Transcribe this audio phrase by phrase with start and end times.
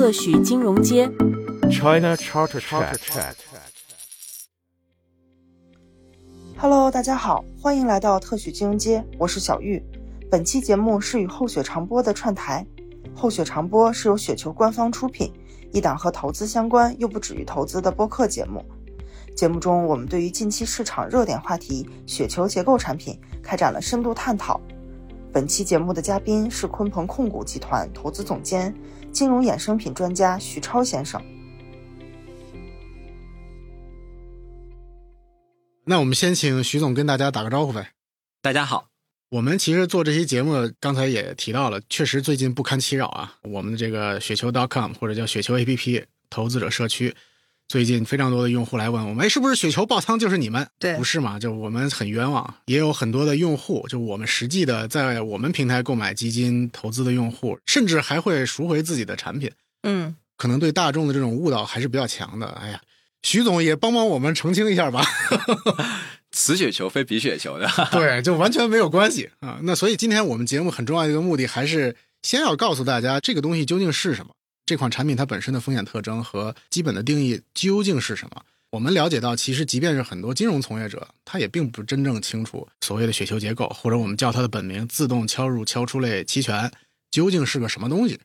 [0.00, 1.06] 特许金融街。
[1.70, 2.96] China Charter Chat.
[6.56, 9.84] Hello，大家好，欢迎来到特许金融街，我是小玉。
[10.30, 12.66] 本期节目是与厚雪长播的串台。
[13.14, 15.30] 厚雪长播是由雪球官方出品，
[15.70, 18.64] 一档和投资相关又不止于投资的播客节目。
[19.36, 24.58] 节目中，我们对于近期市场热点话题雪球结构产品开展了深度探讨。
[25.30, 28.74] 本期节目的嘉宾是鲲鹏控股集团投资总监、
[29.12, 31.20] 金融衍生品专家徐超先生。
[35.84, 37.92] 那我们先请徐总跟大家打个招呼呗。
[38.40, 38.88] 大家好，
[39.30, 43.36] 我们其实做这期节目，刚才也提到了，确实最近不堪其扰啊。
[43.42, 47.14] 我们的这个雪球 .com 或者叫雪球 APP 投资者社区，
[47.70, 50.66] 最近非常多的用户来问我们，哎，是不是雪球爆仓就是你们？
[50.80, 51.38] 对不是嘛？
[51.38, 59.48] 就我们很冤枉，也有很多的用户，就我们实际的在我们平台购买基金投资的用户，甚至还会赎回自己的产品，
[59.84, 62.48] 嗯，可能对大众的这种误导还是比较强的。
[62.60, 62.80] 哎呀，
[63.22, 65.04] 徐总也帮帮我们澄清一下吧。
[66.32, 67.70] 此雪球非彼雪球的。
[67.92, 69.60] 对，就完全没有关系啊。
[69.62, 74.32] 那所以今天我们节目很重要的一个目的，还是先要告诉大家这个东西究竟是什么，
[74.70, 78.40] 这款产品它本身的风险特征和基本的定义究竟是什么。
[78.70, 86.70] 我们了解到，其实即便是很多金融从业者，他也并不真正清楚所谓的雪球结构，或者我们叫它的本名——自动敲入敲出类期权，
[87.10, 88.20] 究竟是个什么东西。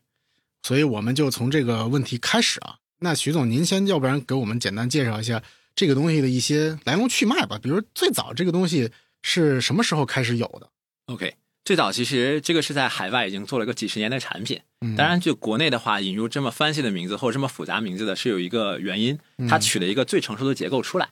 [0.62, 2.76] 所以我们就从这个问题开始啊。
[3.00, 5.42] 那徐总，您先要不然给我们简单介绍一下
[5.74, 7.58] 这个东西的一些来龙去脉吧。
[7.60, 10.70] 比如最早这个东西是什么时候开始有的
[11.06, 11.34] ？OK，
[11.66, 14.60] 最早其实这个是在海外已经做了个几十年的产品。
[14.82, 21.08] 嗯当然，就国内的话，引入这么 fancy 的名字或者这么复杂名字的，是有一个原因，嗯它取了一个最成熟的结构出来。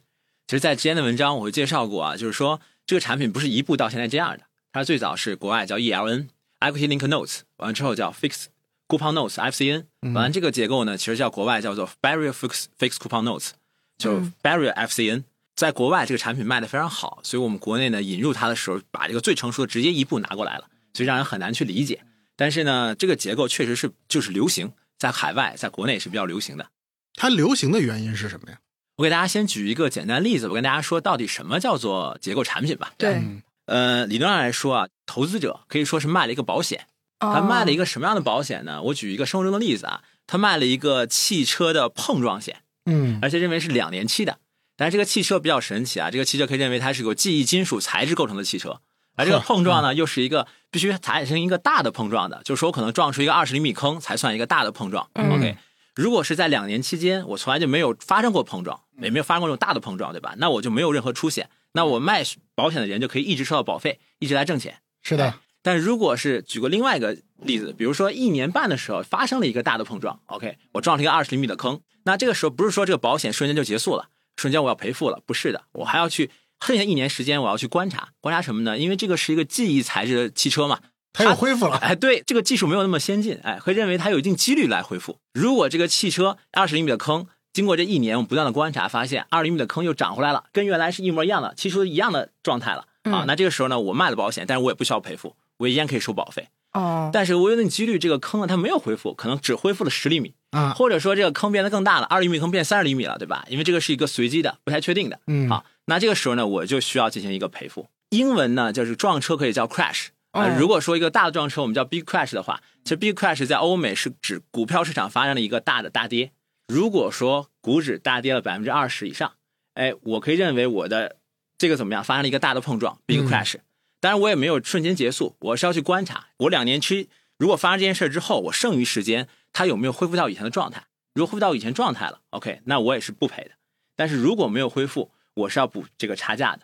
[0.47, 6.29] 其实，在之前的文章我会介绍过啊，就是说这个产品不是一步到现在这样的，它最早是国外叫 ELN
[6.61, 8.45] Equity Link Notes，完了之后叫 Fixed
[8.87, 13.51] Coupon Notes FCN，完了这个结构呢，其实叫国外叫做 Barrier Fixed Fixed Coupon Notes，
[13.99, 15.25] 就 Barrier FCN。
[15.57, 22.03] 在国外这个产品卖的非常好，所以我们国内呢引入它的时候，把这个最成熟的直接一步拿过来了，所以让人很难去理解。
[22.37, 26.67] 但是呢，这个结构确实是就是流行，在海外，在国内是比较流行的。
[27.15, 28.59] 它流行的原因是什么呀？
[28.97, 32.93] 我给大家先举一个简单例子，我跟大家说到底什么叫做结构产品吧。
[32.99, 36.87] 对，嗯呃，理论上来说啊，投资者可以说是卖了一个保险，
[37.21, 38.83] 他卖了一个什么样的保险呢？
[38.83, 44.39] 我举一个生活中的例子啊，他卖了一个汽车的碰撞险，嗯而且认为是两年期的。
[44.77, 48.81] 但是这个汽车比较神奇啊，这个汽车可以认为它是由记忆金属材质构成的汽车，
[49.17, 55.09] 而这个碰撞呢，又是一个必须产生一个大的碰撞的，就是说我可能撞出一个二十厘米坑才算一个大的碰撞。
[55.15, 55.57] 嗯 OK，
[55.95, 60.35] 如果是在两年期间，我从来就没有发生过碰撞，也没有发生过这种大的碰撞，对吧？
[60.39, 62.25] 那我就没有任何出险，那我卖
[62.55, 64.79] 保险的人就可以一直收到保费，一直来挣钱。
[65.03, 76.31] 是的，但如果是举个另外一个例子，比如说一年半的时候发生了一个大的碰撞，OK，我撞了一个二十厘米的坑，那这个时候不是说这个保险瞬间就结束了，瞬间我要赔付了，不是的，我还要去
[76.65, 78.79] 剩下一年时间我要去观察，观察什么呢？
[78.79, 80.81] 因为这个是一个记忆材质的汽车嘛，
[81.13, 81.77] 它又恢复了。
[81.77, 85.19] 哎，对，这个技术没有那么先进，哎，会认为它有一定几率来恢复。
[85.33, 93.25] 如果这个汽车二十厘米的坑，经过这一年我们不断的观察，发现二厘米的坑又长回来了，跟原来是一模一样的，汽车一样的状态了啊。
[93.27, 96.49] 那这个时候呢，我卖了保险，但是我也不需要赔付，我依然可以收保费。
[96.73, 103.45] 哦，但是我有点几率，这个坑呢它没有恢复，可能只恢复了十厘米，啊，或者说这个坑变得更大了，二厘米坑变三十厘米了，对吧？
[103.49, 105.19] 因为这个是一个随机的，不太确定的。
[105.27, 107.89] 嗯好，那这个时候呢，我就需要进行一个赔付。
[108.11, 116.33] 英文呢就是撞车可以叫 crash 啊、哦如果说一个大的撞车，我们叫 big crash 的话，其实 big crash 在欧美是指股票市场发生了一个大的大跌。
[116.69, 119.33] 如果说股指大跌了百分之二十以上，
[119.75, 121.17] 哎，我可以认为我的
[121.59, 123.57] 这个怎么样发生了一个大的碰撞，big 嗯 crash。
[124.01, 126.27] 当然，我也没有瞬间结束，我是要去观察。
[126.39, 130.85] 我两年期如果发生这件事之后，我剩余时间它有没有恢复到以前的状态？
[131.15, 133.53] 如果恢复到以前状态了，OK，那我也是不赔的。
[133.97, 136.63] 但是如果没有恢复，我是要补这个差价的。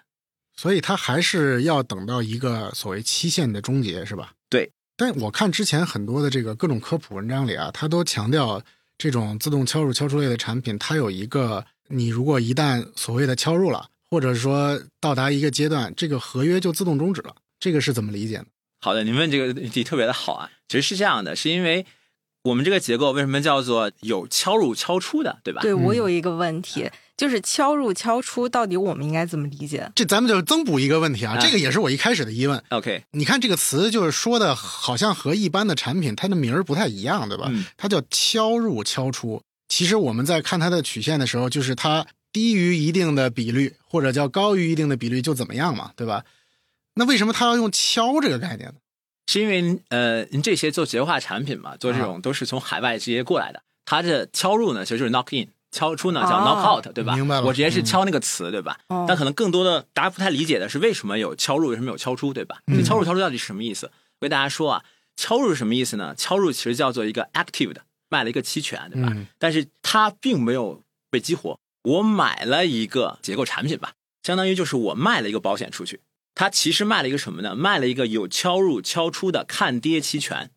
[0.56, 4.34] 所以它还是要等到一个所谓期限的终结，是吧？
[4.51, 4.73] 对。
[4.97, 8.61] 但我看之前很多的这个各种科普文章里啊，它都强调
[8.98, 17.37] 这种自动敲入敲出类的产品，它有一个你如果一旦所谓的敲入了，或者说到达一个阶段，这个合约就自动终止了。
[17.60, 18.47] 这个是怎么理解呢？
[18.81, 20.51] 好的，您问这个问题特别的好啊。
[20.69, 21.87] 其实是这样的，是因为
[22.42, 25.60] 我们这个结构为什么叫做有敲入敲出的，对吧？
[25.60, 29.92] 对我嗯有一个问题，就是敲入敲出，到底我们应该怎么理解？
[29.95, 32.63] 这咱们就增补一个问题啊，啊这个也是我一开始的疑问。
[32.71, 37.48] OK，你看这个词，就是说的好像和一般的产品它的名儿不太一样，对吧？
[37.51, 39.42] 嗯它叫敲入敲出。
[39.69, 46.25] 其实我们在看它的曲线的时候，就是它低于一定的比率，或者叫高于一定的比率就怎么样嘛，对吧？
[46.95, 48.75] 那为什么它要用敲这个概念呢？
[49.32, 53.62] 是因为呃，您这些做结构化产品嘛，做这种都是从海外直接过来的。
[53.84, 57.15] 它的敲入呢其实就是 knock in，敲出呢叫哦 knock out，、对吧？
[57.15, 58.77] 明白了我直接是嗯敲那个词，对吧？
[58.88, 62.60] 哦但可能更多的大家不太理解的是为什么有敲入，为什么有敲出，对吧？
[62.66, 63.86] 嗯这敲入敲出到底是什么意思？
[64.21, 64.84] 我给大家说啊，
[65.16, 66.12] 敲入是什么意思呢？
[66.16, 69.10] 敲入其实叫做一个 active 的，卖了一个期权，对吧？
[69.12, 71.56] 嗯但是它并没有被激活。
[71.84, 73.92] 我买了一个结构产品吧，
[74.24, 76.00] 相当于就是我卖了一个保险出去。
[76.41, 77.54] 他其实卖了一个什么呢？
[77.54, 80.51] 卖了一个有敲入敲出的看跌期权。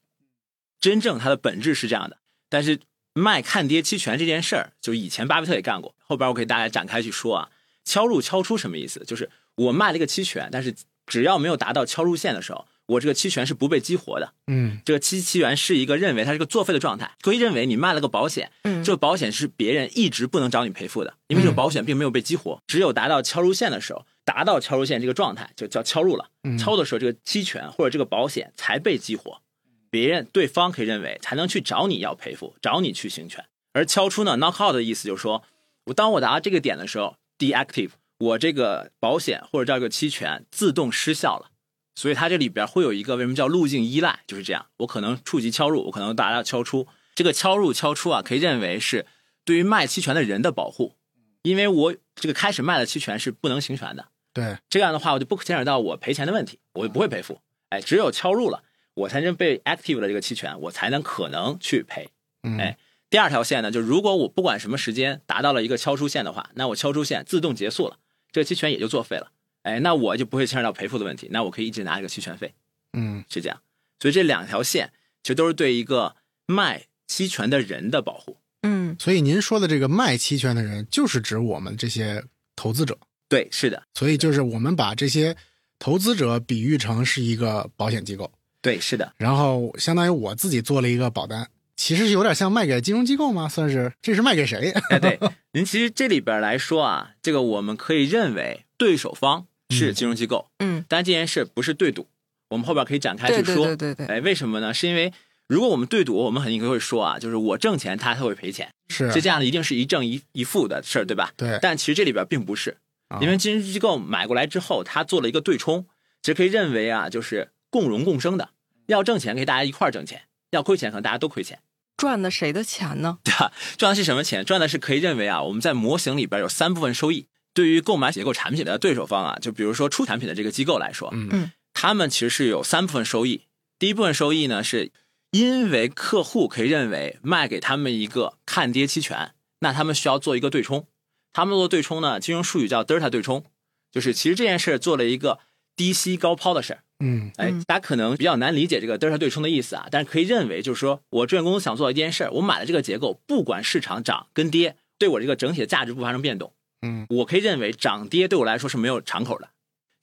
[0.79, 2.79] 真正它的本质是这样的，但是
[3.13, 5.93] 卖看跌期权这件事儿，就以前巴菲特也干过。
[5.99, 7.49] 后边我给大家展开去说啊，
[7.83, 9.03] 敲入敲出什么意思？
[9.03, 10.73] 就是我卖了一个期权，但是
[11.05, 14.33] 只要没有达到敲入线的时候，我这个期权是不被激活的。
[14.47, 26.29] 嗯这个期期权是一个认为它是个作废的状态，可以认为你卖了个保险，嗯这个保险是别人一直不能找你赔付的，因为这个保险并没有被激活，只有达到敲入线的时候，达到敲入线这个状态就叫敲入了。
[26.43, 29.41] 嗯敲的时候，这个期权或者这个保险才被激活，
[29.89, 33.45] 别人对方可以认为才能去找你要赔付，找你去行权。
[33.71, 35.43] 而敲出呢，knock out 的意思就是说，
[35.85, 41.49] 我当我达到这个点的时候，deactive，我这个保险或者叫这个期权自动失效了。
[41.95, 44.65] 所以它这里边会有一个为什么叫路径依赖，就是这样。
[44.77, 46.87] 我可能触及敲入，我可能达到敲出。
[47.15, 49.05] 这个敲入敲出啊，可以认为是
[49.45, 50.95] 对于卖期权的人的保护，
[51.43, 54.07] 因为我这个开始卖的期权是不能行权的。
[54.33, 57.39] 对，这样的话，我就不牵扯到我赔钱的问题，我就不会赔付。
[57.69, 58.63] 哎，只有敲入了，
[58.95, 62.09] 我才能被 active 了这个期权，我才能可能去赔。
[62.43, 62.77] 嗯哎
[63.09, 67.97] 第二条线呢，就如果我不管什么时间达到了一个敲出线的话，那我敲出线自动结束了，
[68.31, 69.27] 这个期权也就作废了。
[69.63, 72.53] 哎，那我就不会牵扯到赔付的问题，那我可以一直拿这个期权费，
[72.93, 73.61] 嗯是这样。
[73.99, 74.93] 所以这两条线
[75.23, 76.15] 其实都是对一个
[76.45, 78.37] 卖期权的人的保护。
[78.61, 82.23] 嗯所以您说的这个卖期权的人，就是指我们这些
[82.55, 82.97] 投资者。
[83.27, 85.35] 对，是的，所以就是我们把这些
[85.79, 88.31] 投资者比喻成是一个保险机构，
[88.61, 93.49] 对，是的，然后相当于我自己做了一个保单，其实是有点像卖给金融机构吗？
[93.49, 94.71] 算是这是卖给谁？
[94.89, 95.19] 哎，对，
[95.53, 102.07] 您其实这里边来说啊，这个我们可以认为对手方是金融机构，嗯，但这件事不是对赌，
[102.49, 103.65] 我们后边可以展开去说。
[103.65, 104.73] 对对对对，哎，为什么呢？
[104.73, 105.11] 是因为
[105.47, 111.33] 如果我们对赌，我们肯定会说啊，就是我挣钱，他他会赔钱，是这这样的一定是一正一一负的事儿，对吧？
[111.35, 112.77] 对，但其实这里边并不是，
[113.09, 115.85] 啊因为金融机构买过来之后，他做了一个对冲，
[116.21, 118.49] 其实可以认为啊，就是共荣共生的，
[118.87, 121.59] 要挣钱可以大家一块儿挣钱，要亏钱可能大家都亏钱。
[121.95, 123.19] 赚的谁的钱呢？
[123.23, 123.53] 对吧？
[123.77, 124.43] 赚的是什么钱？
[124.43, 127.27] 赚的是可以认为啊，我们在模型里边有三部分收益。
[127.53, 133.43] 对于购买结构产品的对手方啊，就比如说出产品的这个机构来说，嗯嗯他们其实是有三部分收益。
[133.79, 134.91] 第一部分收益呢，是
[135.31, 140.87] 因为客户可以认为卖给他们一个看跌期权，那他们需要做一个对冲。
[141.33, 143.43] 他们做对冲呢，金融术语叫德尔塔对冲，
[143.91, 145.39] 就是其实这件事做了一个
[145.75, 146.83] 低吸高抛的事儿。
[146.99, 156.53] 嗯哎嗯，大家可能比较难理解这个德尔塔对冲的意思啊，但是可以认为就是说我证券公司想做一件事儿，我买了这个结构，不管市场涨跟跌，对我这个整体的价值不发生变动，
[156.83, 159.49] 嗯我可以认为涨跌对我来说是没有敞口的。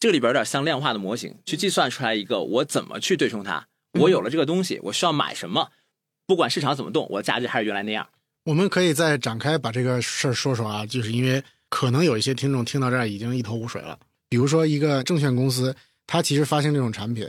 [0.01, 3.69] 这个里边有点像量化的模型，去计算出来一个我怎么去对冲它。
[3.99, 5.71] 我有了这个东西，我需要买什么，
[6.27, 8.09] 不管市场怎么动，我的价值还是原来那样。
[8.45, 13.99] 我们可以再展开把这个事儿说说啊，就是因为可能有一些听众听到这儿已经一头雾水了。
[14.31, 17.29] 比如说一个证券公司，它其实发行这种产品，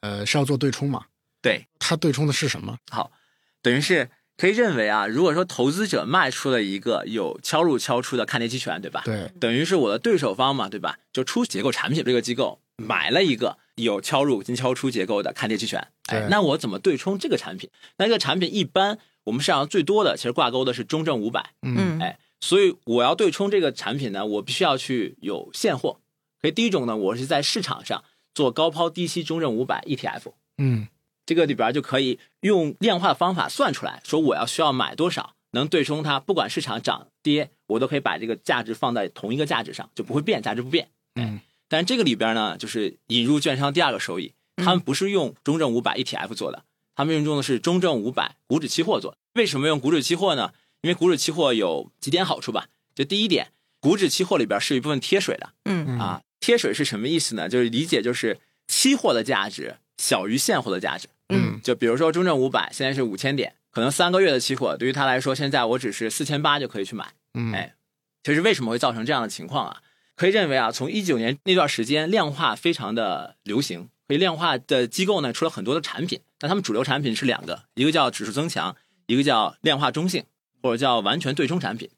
[0.00, 1.04] 呃，是要做对冲嘛？
[1.42, 2.78] 对，它对冲的是什么？
[2.90, 3.12] 好，
[3.60, 9.02] 等于是可以认为啊，如果说投资者卖出了一个有敲入敲出的看跌期权，对吧？
[9.04, 10.98] 对，等于是我的对手方嘛，对吧？
[11.12, 17.70] 就出结构产品这个机构买了一个有敲入跟敲出结构的看跌期权，哎，那我怎么对冲这个产品？
[17.96, 26.00] 那这个产品一般我们市场上最多的其实挂钩的是中证五百，嗯嗯哎，所以我要对冲这个产品呢，我必须要去有现货。
[26.42, 30.88] 可以第一种呢，我是在市场上做高抛低吸中证五百 ETF，嗯
[31.26, 40.88] 这个里边就可以用量化的方法算出来，说我要需要买多少，能对冲它，不管市场涨跌，我都可以把这个价值放在同一个价值上，就不会变，价值不变。
[41.16, 46.62] 嗯但这个里边呢，就是引入券商第二个收益，他们不是用中证五百 ETF 做的，
[46.94, 49.18] 他们用的是中证五百股指期货做的。
[49.34, 50.52] 为什么用股指期货呢？
[50.82, 52.68] 因为股指期货有几点好处吧。
[52.94, 56.22] 就第一点，股指期货里边是一部分贴水的嗯嗯啊。
[56.38, 57.48] 贴水是什么意思呢？
[57.48, 61.08] 就是理解就是期货的价值小于现货的价值。
[61.28, 67.12] 嗯就比如说中证五百现在是五千点，可能三个月的期货对于他来说，现在我只是四千八就可以去买。
[67.34, 67.74] 嗯，哎
[68.22, 69.82] 其实为什么会造成这样的情况啊？
[70.16, 78.74] 可以认为啊，从一九年那段时间，量化非常的流行，所以量化的机构呢出了很多的产品，但他们主流产品是两个，一个叫指数增强，
[79.06, 80.24] 一个叫量化中性，
[80.62, 81.90] 或者叫完全对冲产品。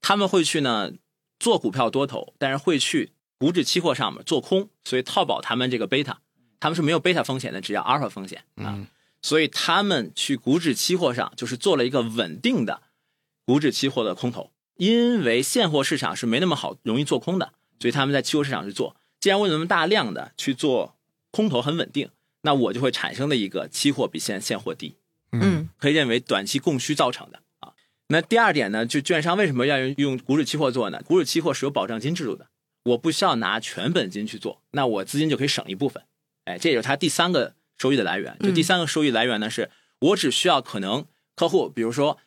[0.00, 0.92] 他们会去呢
[1.38, 6.20] 做股票多头，但是会去股指期货上面做空，所以套保他们这个贝塔，
[6.60, 8.74] 他们是没有贝塔风险的，只要阿尔法风险啊。
[8.76, 8.86] 嗯
[9.22, 12.82] 所以他们去股指期货上就是做了一个稳定的
[13.44, 18.94] 股指期货的空头，因为现货市场是没那么好容易做空的，所以他们在期货市场去做。
[19.18, 20.94] 既然我有那么大量的去做
[21.32, 22.10] 空头很稳定，
[22.42, 24.94] 那我就会产生的一个期货比现现货低，
[25.32, 27.72] 嗯可以认为短期供需造成的啊。
[28.08, 31.02] 那第二点呢，就券商为什么要用用股指期货做呢？
[31.02, 32.46] 股指期货是有保证金制度的，
[32.84, 36.04] 我不需要拿全本金去做，那我资金就可以省一部分。
[36.46, 38.36] 哎，这也是它第三个收益的来源。
[38.40, 42.18] 就第三个收益来源呢，是我只需要可能客户，比如说，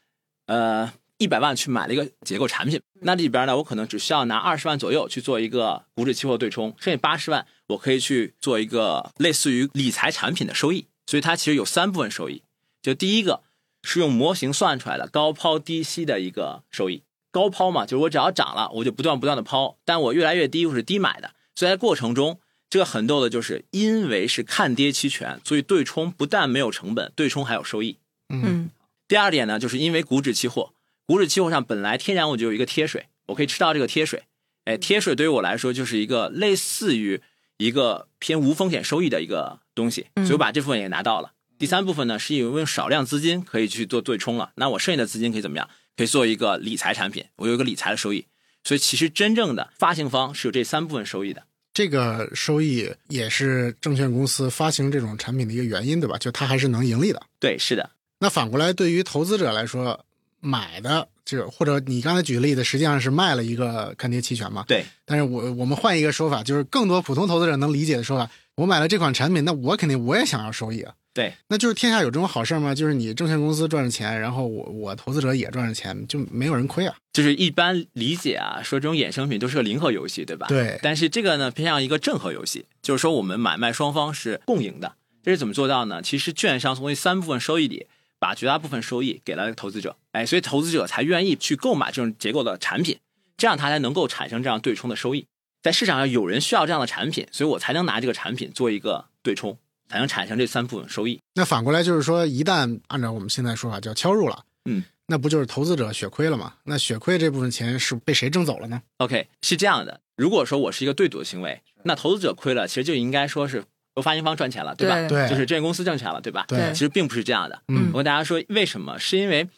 [0.46, 10.86] 呃，一百万去买了一个结构产品，那里边呢，我可能只需要拿二十万左右去做一个股指期货对冲，剩下八十万我可以去做一个类似于理财产品的收益。
[11.08, 12.44] 所以它其实有三部分收益，
[12.84, 13.42] 就第一个
[13.82, 17.04] 是用模型算出来的高抛低吸的一个收益。
[17.32, 27.98] 高抛嘛，就是我只要涨了，我就不断不断的抛，但我越来越低，我是低买的，所以在过程中，这个很逗的就是因为是看跌期权，所以对冲不但没有成本，对冲还有收益。
[28.30, 28.70] 嗯
[29.08, 30.74] 第二点呢，就是因为股指期货，
[31.08, 34.24] 股指期货上本来天然我就有一个贴水，我可以吃到这个贴水。
[34.66, 37.20] 哎，贴水对于我来说就是一个类似于
[37.58, 41.32] 一个偏无风险收益的一个东西，所以我把这部分也拿到了。
[41.58, 45.68] 第三部分呢，是因为用少量资金可以去做对冲了，那我剩下的资金可以怎么样？
[45.98, 48.28] 可以做一个理财产品，我有一个理财的收益。
[48.64, 51.44] 所以其实真正的发行方是有这三部分收益的。
[51.80, 56.18] 这个收益也是证券公司发行这种产品的一个原因，对吧？
[56.18, 57.22] 就它还是能盈利的。
[57.40, 59.98] 对，是的，那反过来，对于投资者来说，
[60.42, 64.66] 买的就或者你刚才举的例子，实际上是卖了一个看跌期权嘛？
[64.68, 64.84] 对。
[65.06, 70.94] 但是我我们换一个说法，就是更多普通投资者能理解的说法，我买了这款产品，那我肯定我也想要收益啊。
[71.14, 72.76] 对，那就是天下有这种好事吗？
[72.76, 76.94] 就是你证券公司赚着钱，然后我我投资者也赚着钱，就没有人亏啊？
[77.20, 80.48] 就是一般理解啊，说这种衍生品都是个零和游戏，对吧？
[80.48, 84.94] 对但是这个呢，偏向一个正和游戏，就是说我们买卖双方是共赢的。
[85.22, 86.02] 这是怎么做到呢？
[86.02, 87.88] 其实券商从这三部分收益里，
[88.20, 92.98] 把绝大部分收益给了投资者，哎，所以投资者才愿意去购买这种结构的产品，
[93.36, 95.26] 这样他才能够产生这样对冲的收益。
[95.62, 99.58] 在市场上有人需要这样的产品，所以我才能拿这个产品做一个对冲，
[99.90, 101.20] 才能产生这三部分收益。
[101.34, 106.54] 那反过来就是说，一旦按照我们现在说法叫敲入了，嗯，那不就是投资者血亏了吗？
[106.64, 110.02] 那血亏这部分钱是被谁挣走了呢？OK，是这样的。
[110.16, 113.64] 如果说我是一个对赌的行为，那投资者亏了，其实就应该说是
[113.96, 114.96] 由发行方赚钱了，对吧？
[115.08, 116.46] 对对就是证券公司挣钱了，对吧？
[116.48, 117.62] 对其实并不是这样的。
[117.70, 119.00] 嗯我跟大家说，为什么？
[119.00, 119.50] 是因为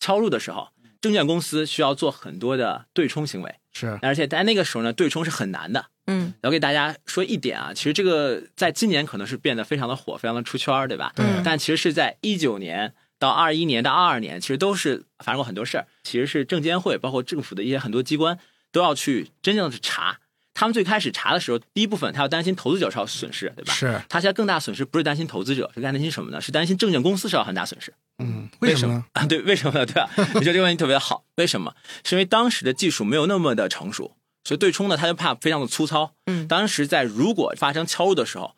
[0.00, 0.68] 敲入的时候，
[1.00, 5.86] 证券公司需要做很多的对冲行为，是而且在那个时候呢，对冲是很难的。
[6.06, 11.12] 嗯我给大家说一点啊，其实这个在今年可能是变得非常的火，非常的出圈，对吧？
[11.16, 12.92] 对嗯但其实是在一九年
[13.24, 15.86] 到二一年到二二年，其实都是发生过很多事儿。
[16.02, 18.38] 其实是证监会包括政府的一些很多机关
[18.70, 20.18] 都要去真正的去查。
[20.56, 23.72] 他们最开始查的时候，第一部分他要担心投资者受到损失，对吧？
[23.74, 26.40] 是，他现在更大损失不是担心投资者，是担心什么呢？
[26.40, 27.92] 是担心证券公司受到很大损失。
[28.22, 29.04] 嗯， 为什么呢？
[29.14, 29.84] 啊， 对，为什么呢？
[29.84, 30.08] 对吧？
[30.16, 31.74] 你说这个问题特别好，为什么？
[32.04, 36.12] 是因为当时的技术没有那么的成熟，所以对冲呢，他就怕非常的粗糙。
[36.26, 38.54] 嗯当时在如果发生敲入的时候，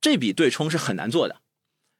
[0.00, 1.36] 这笔对冲是很难做的，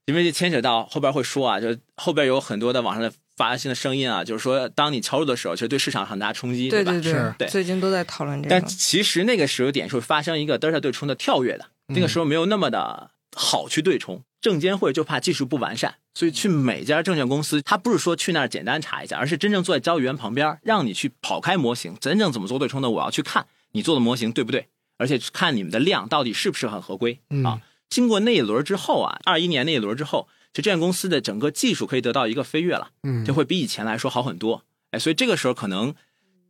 [0.08, 6.70] 因为牵扯到后边会说啊，就后边有很多的网上的发新的声音啊，就是说当你敲入的时候，其实对市场很大冲击，吧？
[6.70, 8.66] 对对是对最近都在讨论这个但。
[8.66, 14.22] 其实那个时候点是会发生一个德尔塔对冲的跳跃的，那个时候没有那么的好去对冲。
[14.40, 27.60] 证监会就怕技术不完善，所以去每家证券公司，他不是说去那儿简单查一下，而是真正坐在交易员旁边，让你去跑开模型，真正怎么做对冲的，我要去看你做的模型对不对，而且看你们的量到底是不是很合规嗯啊。
[27.88, 32.90] 经过那一轮之后啊，二一年那一轮之后，就证券公司的整个技术可以得到一个飞跃了。
[33.02, 34.64] 嗯，就会比以前来说好很多。
[34.90, 35.94] 哎，所以这个时候可能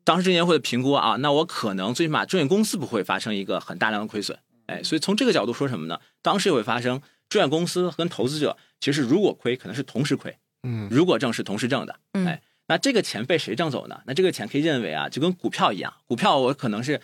[0.04, 4.38] 当时证监会的评估啊，那我可能最起码证券公司不会发生一个很大量的亏损。
[4.66, 6.00] 哎，所以从这个角度说什么呢？
[6.22, 11.98] 当时也会发生证券公司跟投资者其实如果亏，可能是同时亏；嗯如果挣是同时挣的。
[12.12, 14.00] 嗯哎，那这个钱被谁挣走呢？
[14.06, 17.00] 那这个钱可以认为啊，就跟股票一样，股票我可能是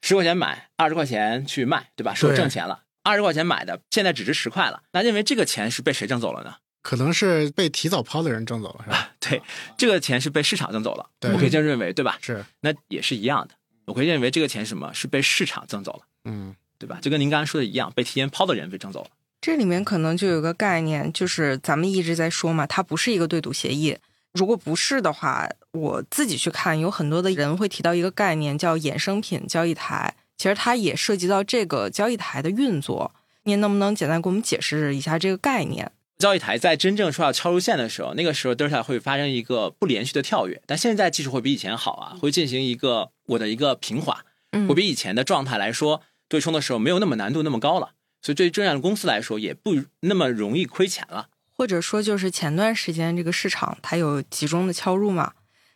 [0.00, 2.14] 十块钱买，二十块钱去卖，对吧？
[2.14, 2.84] 是我挣钱了。
[3.02, 4.82] 二十块钱买的，现在只值十块了。
[4.92, 6.54] 那认为这个钱是被谁挣走了呢？
[6.82, 9.10] 可能是被提早抛的人挣走了，是吧？
[9.20, 9.40] 对，
[9.78, 12.18] 这个钱是被市场挣走了，对我可以这样认为，对吧？
[12.20, 13.54] 是，那也是一样的，
[13.86, 16.98] 我可以认为这个钱是什么是被市场挣走了，嗯对吧？
[17.00, 19.10] 就跟您刚才说的一样，被提前抛的人被挣走了。
[19.40, 23.96] 这里面可能就有个概念，就是咱们一直在说嘛，它不是一个对赌协议。
[24.32, 33.14] 如果不是的话，我自己去看，有很多的人会提到一个概念叫衍生品交易台，其实它也涉及到这个交易台的运作。
[33.44, 35.92] 您能不能简单给我们解释一下这个概念？
[36.18, 51.28] 交易台在真正说要敲入线的时候，那个时候德尔塔会发生一个不连续的跳跃，但现在技术会比以前好啊，会进行一个我的一个平滑，嗯会比以前的状态来说，对冲的时候没有那么难度那么高了，所以对于证券公司来说也不那么容易亏钱了。
[51.56, 55.34] 或者说就是前段时间这个市场它有集中的敲入嘛，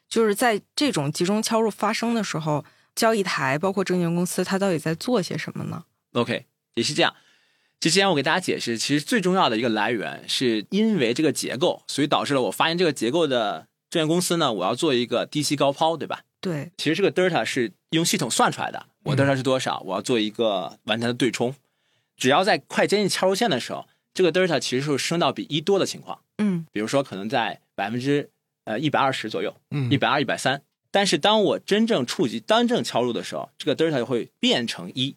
[0.08, 2.64] 就是在这种集中敲入发生的时候，
[2.96, 5.84] 交易台包括证券公司它到底在做些什么呢
[6.14, 7.14] ？OK，也是这样。
[7.78, 16.22] 之前我给大家解释，其实最重要的一个来源是因为这个结构，所以导致了我发现这个结构的证券公司呢，我要做一个低吸高抛，对吧？
[16.40, 19.80] 对，其实这个 delta 是用系统算出来的，我 delta 是多少？
[19.84, 21.54] 我要做一个完全的对冲。
[22.16, 28.30] 只要在快接近敲入线的时候，这个 delta 其实是升到比一多的情况，嗯比如说可能在百分之
[28.64, 30.62] 呃一百二十左右，嗯一百二、一百三。
[30.96, 35.16] 但是当我真正触及单正敲入的时候，这个 delta 就会变成一。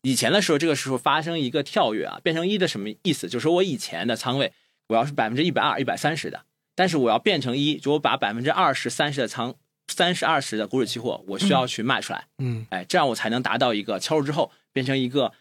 [0.00, 3.28] 以前的时候，这个时候发生一个跳跃啊，变成一的什么意思？
[3.28, 4.54] 就是说我以前的仓位
[4.86, 9.54] 我要是百分之一百二、一百三十的，但是我要变成一，就我把百分之二十、三十的仓、
[9.88, 15.34] 三十、二十的股指期货，我需要去卖出来，嗯哎，这样我才能达到一个敲入之后变成一个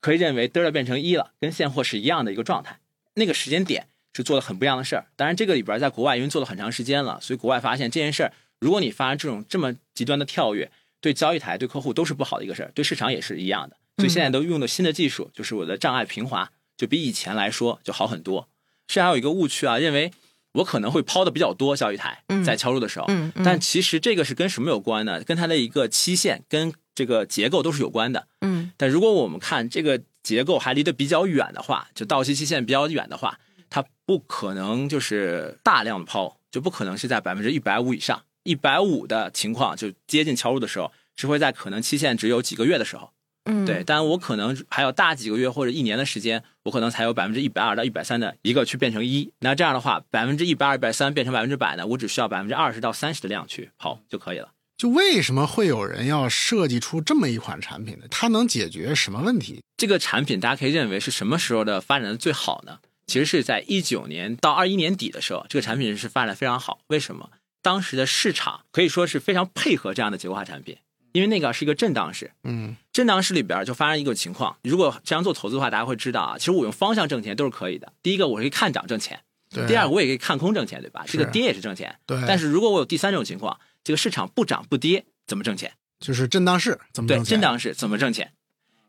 [0.00, 2.80] 可以认为 delta 变成一了，跟现货是一样的一个状态。
[3.16, 5.04] 那个时间点是做了很不一样的事儿。
[5.16, 8.32] 当然，这个里边在国外因为做了很长时间了，所以国外发现这件事儿，
[8.64, 10.70] 如果你发生这种这么极端的跳跃，
[11.02, 13.76] 对交易台、对客户都是不好的一个事儿，对市场也是一样的。
[13.98, 18.48] 所以现在都用的新的技术，就是我的障碍平滑，就比以前来说就好很多。
[18.88, 20.10] 甚至还有一个误区啊，认为
[20.52, 25.22] 我可能会抛的比较多，交易台嗯在敲入的时候，嗯嗯但其实这个是跟什么有关呢？
[25.22, 28.28] 跟它的一个期限跟这个结构都是有关的。
[28.40, 38.22] 嗯但如果我们看这个结构还离得比较远的话，就到期期限比较远的话，它不可能就是大量的抛，就不可能是在百分之一百五以上。
[38.44, 43.10] 一百五的情况就接近敲入的时候，是会在可能期限只有几个月的时候。
[43.46, 49.30] 嗯，对，但我可能还有大几个月或者一年的时间，我可能才有百分之一百二到一百三的一个去变成一。
[49.40, 54.52] 那这样的话，百分之一百二、一百三变成百分之百呢，我只需要百分之二十到三十的量去跑就可以了。
[54.78, 58.06] 就为什么会有人要设计出这么一款产品呢？
[58.10, 59.62] 它能解决什么问题？
[59.76, 62.78] 这个产品大家可以认为是什么时候的发展的最好呢？
[63.06, 66.80] 其实是在一九年到二一年底的时候，这个产品是发展的非常好。
[66.86, 67.28] 为什么？
[67.64, 70.76] 当时的市场可以说是非常配合这样的结构化产品，
[71.12, 77.90] 因为那个是一个震荡市，嗯震荡市里边就发生一个情况，如果这样做投资的话，大家会知道啊，其实我用方向挣钱都是可以的。
[78.02, 79.16] 第一个，我可以看涨挣钱；
[79.50, 79.66] 对。
[79.66, 81.06] 第二个，我也可以看空挣钱，对吧？
[81.08, 81.98] 这个跌也是挣钱。
[82.04, 85.72] 对，但是如果我有第三种情况，这个市场不涨不跌，怎么挣钱？
[86.00, 88.34] 就是震荡市怎么对，挣钱震荡市怎么挣钱？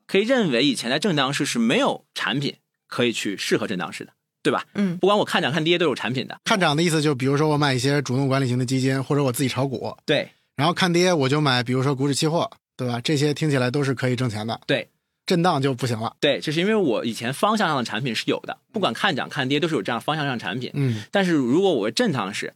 [0.06, 4.12] 可以认为以前在震荡市是没有产品可以去适合震荡市的，
[4.46, 4.64] 对吧？
[4.76, 6.40] 嗯不管我看涨看跌都有产品的。
[6.44, 13.02] 看涨的意思就比如说我买一些主动管理型的基金，或者我自己炒股，对然后看跌我就买，比如说股指期货，对吧？
[13.02, 14.62] 这些听起来都是可以挣钱的。
[14.68, 14.88] 对
[15.26, 16.16] 震荡就不行了。
[16.20, 20.70] 对，这是因为我以前方向上的产品是有的，不管看涨看跌都是有这样方向上的产品。
[20.76, 22.54] 嗯但是如果我震荡是，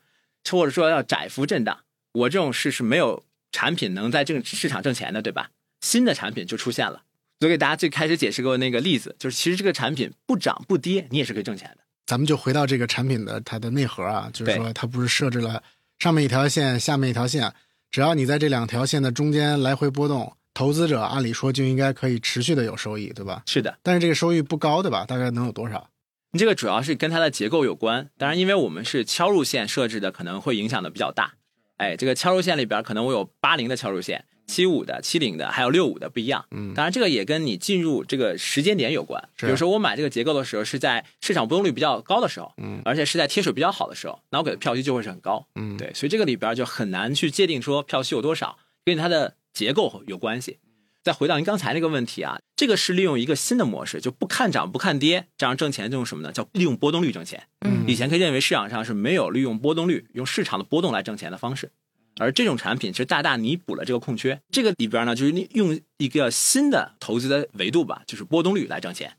[0.52, 1.80] 或者说要窄幅震荡，
[2.14, 5.50] 我这种事是没有产品能在这个市场挣钱的，对吧？
[5.82, 7.02] 新的产品就出现了。
[7.42, 11.79] 我给大家最开始解释过那个例子，就是其实这个产品不涨不跌，你也是可以挣钱的。
[12.10, 15.62] 咱们就回到这个产品的它的内核啊，就是说它不是设置了
[16.00, 17.54] 上面一条线，下面一条线，
[17.92, 23.44] 只要你在这两条线的中间来回波动，投资者按理说就应该可以持续的有收益，对吧？
[23.46, 25.06] 是的，但是这个收益不高，对吧？
[25.06, 25.88] 大概能有多少？
[26.32, 28.10] 你这个主要是跟它的结构有关。
[28.18, 31.34] 当然，因为我们是敲入线设置的，可能会影响的比较大。
[31.78, 36.44] 哎，这个敲入线里边可能我有八零的敲入线、七五的、七零的，还有六五的不一样。
[36.50, 39.30] 嗯当然，这个也跟你进入这个时间点有关。
[39.38, 45.46] 是比如说，我买这个结构的时候是在市场波动率比较高的时候，嗯而且是在贴水比较好的时候，那我给的票息就会是很高。
[45.56, 50.58] 嗯，对，所以这个里边就很难去界定说票息有多少，跟它的结构有关系。
[51.02, 56.32] 再回到您刚才那个问题啊，这个是利用一个新的模式，就不看涨不看跌，这样挣钱，就用什么呢？
[56.34, 57.44] 叫利用波动率挣钱。
[57.66, 61.72] 嗯以前可以认为市场上是没有利用波动率、用市场的波动来挣钱的方式，
[62.18, 64.42] 而这种产品其实大大弥补了这个空缺。
[64.52, 69.18] 这个里边呢，就是利用一个新的投资的维度吧，就是波动率来挣钱。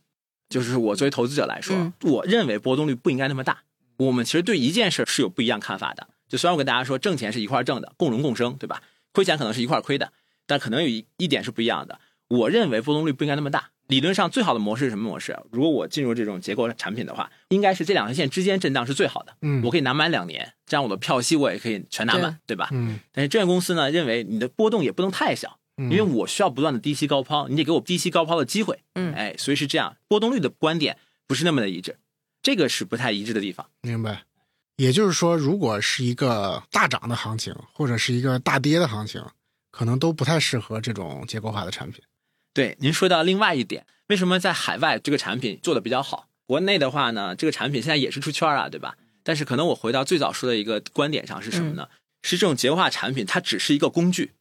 [0.49, 3.63] 就是我作为投资者来说，嗯我认为波动率不应该那么大。
[3.99, 6.09] 我们其实对一件事是有不一样看法的。
[6.29, 8.83] 就虽然我跟大家说挣钱是一块挣的，共荣共生，对吧？
[9.13, 10.13] 亏钱可能是一块亏的，
[10.47, 12.01] 但可能有一一点是不一样的。
[12.29, 13.71] 我认为波动率不应该那么大。
[13.91, 15.37] 理论上最好的模式是什么模式？
[15.51, 19.37] 如果我进入这种结构产品的话，应该是这两条线之间震荡是最好的。
[19.43, 22.69] 嗯我可以拿满两年，这样我的票息我也可以全拿满，对吧？
[22.73, 28.79] 嗯但是证券公司呢，认为你的波动也不能太小，嗯因为我需要不断的低吸高抛，你得给我低吸高抛的机会。
[28.95, 31.99] 嗯哎，所以是这样，波动率的观点不是那么的一致，
[32.43, 33.67] 这个是不太一致的地方。
[33.83, 34.23] 明白。
[34.77, 39.23] 也就是说，如果是一个大涨的行情，或者是一个大跌的行情，
[39.71, 42.03] 可能都不太适合这种结构化的产品。
[42.61, 46.29] 对，您说到另外一点，为什么在海外这个产品做的比较好？
[46.45, 48.99] 国内的话呢，这个产品现在也是出圈啊，对吧？
[49.23, 51.89] 但是可能我回到最早说的一个观点上是什么呢？
[52.23, 54.33] 是这种结构化产品它只是一个工具，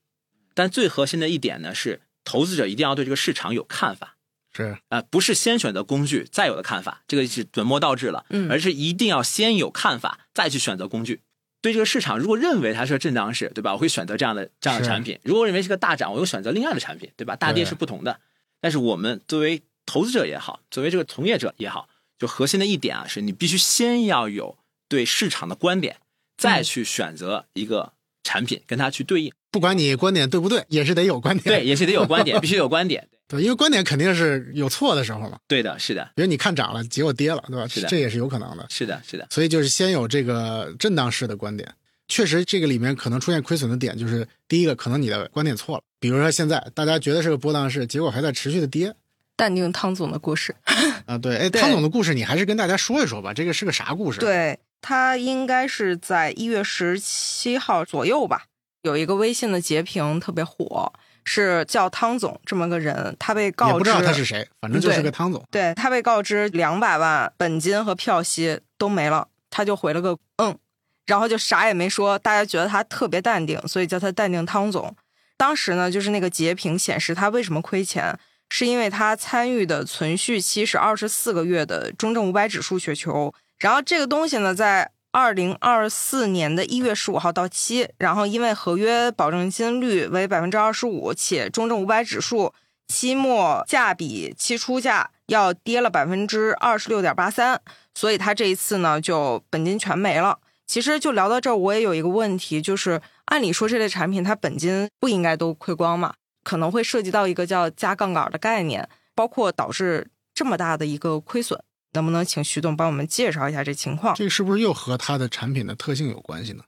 [0.53, 4.17] 但最核心的一点呢是，投资者一定要对这个市场有看法。
[4.51, 11.21] 是呃，不是先选择工具再有的看法，这个是本末倒置了，嗯而是一定要先有看法再去选择工具。
[11.61, 13.73] 对这个市场，如果认为它是个震荡市，对吧？
[13.73, 17.35] 我会选择这样的这样的产品；如果认为是个大涨，我又选择另外的产品，对吧？
[17.35, 18.19] 大跌是不同的。
[18.61, 25.97] 但是我们作为投资者也好，作为这个从业者也好，就核心的一点啊，是你必须先要有对市场的观点，
[26.37, 27.93] 再去选择一个
[28.23, 29.33] 产品跟它去对应。
[29.51, 31.59] 不管你观点对不对，也是得有观点。
[31.59, 33.07] 对，也是得有观点，必须有观点。
[33.27, 35.37] 对，因为观点肯定是有错的时候嘛。
[35.47, 37.67] 对的，是的，比如你看涨了，结果跌了，对吧？
[37.67, 38.65] 是的这也是有可能的。
[38.69, 41.71] 是的，是的，所以就是先有这个震荡式的观点。
[42.07, 45.83] 确实，这个里面可能出现亏损的点，就是第一个，可能你的观点错了。
[45.99, 48.95] 比如说现在大家觉得是个波浪式，结果还在持续的跌
[49.35, 50.55] 淡定汤总的故事。
[51.05, 51.19] 啊。
[51.19, 53.31] 对，哎，汤总的故事你还是跟大家说一说吧。
[53.31, 58.45] 这个是个啥故事？，对他应该是在一月十七号左右吧，
[58.81, 60.91] 有一个微信的截屏特别火，
[61.25, 65.43] 是叫汤总这么个人，他被告知也不知道他是谁，反正就是个汤总。
[65.51, 70.57] 对他被告知两百万本金和票息都没了，他就回了个嗯，
[71.05, 72.17] 然后就啥也没说。
[72.17, 74.95] 大家觉得他特别淡定，所以叫他淡定汤总。
[75.35, 78.17] 当时呢，就是那个截屏显示他为什么亏钱，
[78.49, 92.53] 是因为他参与的存续期是二十四个月的中证五百指数雪球，然后这个东西呢，在二零二四年的一月十五号到期，然后因为合约保证金率为百分之二十五，且中证五百指数
[92.87, 97.59] 期末价比期初价要跌了百分之二十六点八三，
[97.95, 100.37] 所以他这一次呢就本金全没了。
[100.67, 111.59] 其实就聊到这儿，我也有一个问题，就是按理说这类产品它本金不应该都亏光嘛，可能会涉及到一个叫加杠杆的概念，包括导致这么大的一个亏损。
[111.93, 114.15] 能不能请徐总帮我们介绍一下这情况？
[114.15, 116.63] 这是不是又和它的产品的特性有关系呢？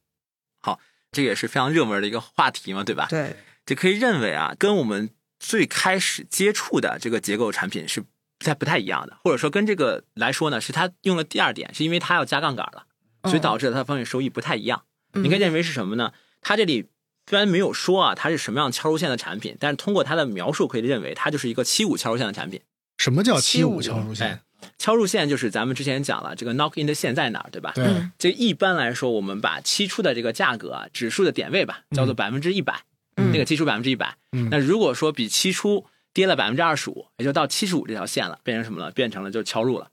[0.61, 0.79] 好
[1.11, 3.07] 这个也是非常热门的一个话题嘛，对吧？
[3.09, 12.85] 对，这可以认为啊，跟我们最开始接触的这个结构产品是不太不太一样的，或者说跟这个来说呢，是它用了第二点，是因为它要加杠杆了，
[13.23, 14.83] 所以导致它的风险收益不太一样。
[15.13, 16.13] 嗯你可以认为是什么呢？
[16.39, 16.87] 它这里
[17.29, 22.61] 虽然没有说啊，它是什么样敲入线的产品，但是通过它的描述可以认为它就是一个七五敲入线的产品。
[22.97, 24.41] 什么叫七五敲入线哎？
[24.81, 27.71] 敲入线就是咱们之前讲了，这个 knock in 的线在哪儿，对吧？
[27.75, 32.81] 对，嗯这一般来说，我们把期初的这个价格啊，指数的点位吧，叫做百分之一百，
[33.15, 34.17] 嗯那个期初百分之一百。
[34.31, 38.89] 嗯那如果说比期初跌了百分之二十五，也就到七十五这条线了，变成什么了？
[38.89, 39.91] 变成了就敲入了。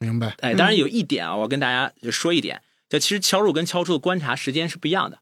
[0.00, 0.34] 明白。
[0.40, 5.20] 哎，当然有一点啊，我跟大家就说一点，就其实敲入跟敲出的观察时间是不一样的。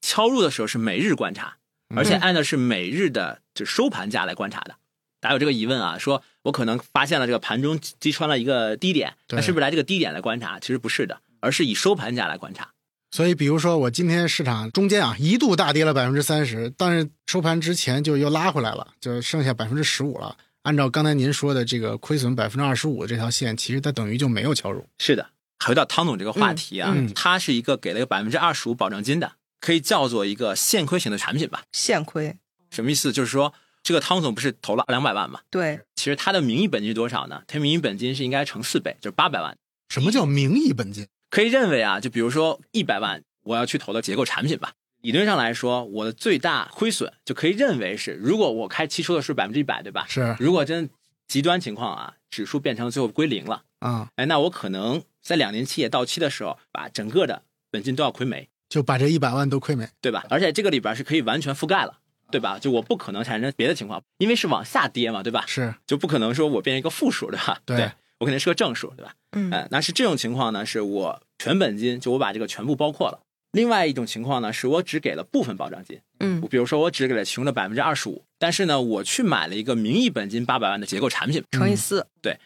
[0.00, 1.58] 敲入的时候是每日观察，
[1.94, 4.74] 而且按的是每日的就收盘价来观察的。
[5.20, 10.58] 大家有这个疑问啊，说我可能发现了这个盘中击穿了一个低点，对那是不是来这个低点来观察？
[10.60, 12.70] 其实不是的，而是以收盘价来观察。
[13.10, 20.36] 所以，比如说我今天市场中间啊一度大跌了百分之三十，但是收盘之前就又拉回来了，就剩下百分之十五了。
[20.62, 24.86] 按照刚才您说的这个亏损百分之二十五的这条线，其实它等于就没有敲入。
[24.98, 25.30] 是的，
[25.64, 31.62] 回到汤总这个话题啊，嗯嗯它是一个给了一个百分之二十五保证金的，可以叫做一个现亏型的产品吧？
[31.72, 32.36] 现亏，
[32.70, 33.10] 什么意思？
[33.10, 33.54] 就是说
[33.88, 35.40] 这个汤总不是投了两百万嘛？
[35.48, 37.42] 对，其实他的名义本金是多少呢？
[37.46, 39.56] 他名义本金是应该乘四倍，就是八百万。
[39.88, 41.06] 什么叫名义本金？
[41.30, 44.72] 可以认为啊，就比如说一百万，我要去投的结构产品吧。
[45.00, 50.04] 理论上来说，我的最大亏损就可以认为是，如果我开期初的是百分之一百，对吧？
[50.06, 50.90] 是如果真
[51.26, 59.88] 极端情况啊，指数变成最后归零了，啊，哎，那我可能在两年期也到期的时候，把整个的本金都要亏没，就把这一百万都亏没。
[60.02, 60.26] 对吧？
[60.28, 62.58] 而且这个里边是可以完全覆盖了，对吧？
[62.58, 65.44] 就我不可能产生别的情况，因为是往下跌嘛，对吧？
[65.46, 67.58] 是就不可能说我变成一个负数，对吧？
[67.64, 69.14] 对我肯定是个正数，对吧？
[69.32, 73.20] 嗯哎，那是这种情况呢，是我全本金，就我把这个全部包括了。
[73.52, 82.38] 另外一种情况呢，是我只给了部分保障金，嗯比如说我只给了其中的百分之二十五，但是呢，我去买了一个名义本金八百万的结构产品，乘以四，对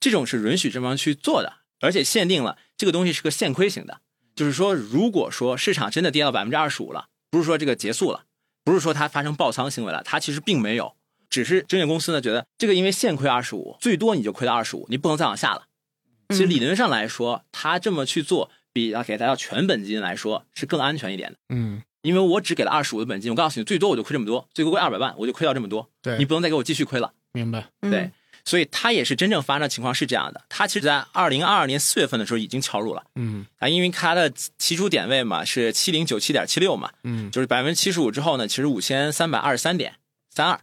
[0.00, 4.00] 这种是允许这方去做的，而且限定了这个东西是个限亏型的，
[4.34, 8.24] 就是说，如果说市场真的跌到百分之二十五了，不是说这个结束了，
[8.66, 10.96] 不是说它发生爆仓行为了，它其实并没有，
[11.30, 15.66] 只是证券公司呢觉得这个因为现亏二十五，最多你就亏到二十五，你不能再往下了。
[16.30, 21.38] 其实理论上来说，他这么去做，比要给大家全本金来说是更安全一点的。
[21.50, 27.12] 嗯，因为我只给了二十五的本金，我告诉你，最多我就亏这么多，最多亏二百万，我就亏到这么多，对你不能再给我继续亏了。
[27.32, 27.68] 明白。
[27.82, 28.10] 嗯对，
[28.46, 39.96] 所以它也是真正发生的情况是这样的，它其实在二零二二年四月份的时候已经敲入了嗯啊，因为它的起初点位嘛是七零九七点七六嘛，嗯就是百分之七十五之后呢，其实五千三百二十三点
[40.30, 40.60] 三二，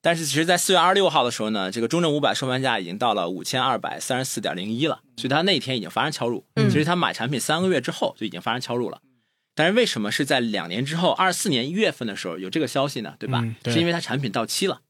[0.00, 6.44] 但是其实，在四月二十六号的时候呢，这个中证五百收盘价已经到了五千二百三十四点零一了，所以它那天已经发生敲入。
[6.54, 9.00] 嗯其实它买产品三个月之后就已经发生敲入了。
[9.56, 13.16] 但是为什么是在两年之后，二四年一月份的时候有这个消息呢？
[13.18, 13.40] 对吧？
[13.42, 14.82] 嗯对是因为它产品到期了。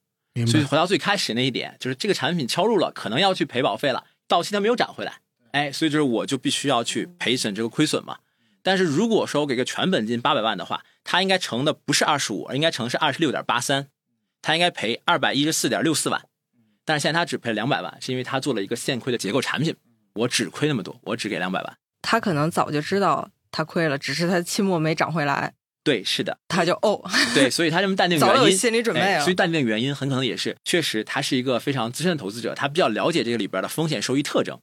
[0.47, 5.19] 所以回到最开始那一点，就是这个产品敲入了，可能要去赔保费了，到期它没有涨回来，
[5.51, 8.17] 哎，所以就是我就必须要去赔损这个亏损嘛。
[8.61, 13.87] 但是如果说我给个全本金八百万的话，它应该乘的不是二十五，而应该乘是二十六点八三，
[14.41, 16.21] 它应该赔二百一十四点六四万。
[16.85, 19.75] 但是现在他只赔了两百万，是因为他做了一个现亏的结构产品，
[20.13, 21.77] 我只亏那么多，我只给两百万。
[22.01, 25.53] 他可能早就知道他亏了，只是他期末没涨回来，
[25.89, 27.01] 对，是的，他就哦，
[27.33, 34.59] 对，所以他这么淡定的早有原因，心理准备啊哎所以淡定的原因很可能也是，确实他是一个非常资深的投资者，他比较了解这个里边的风险收益特征。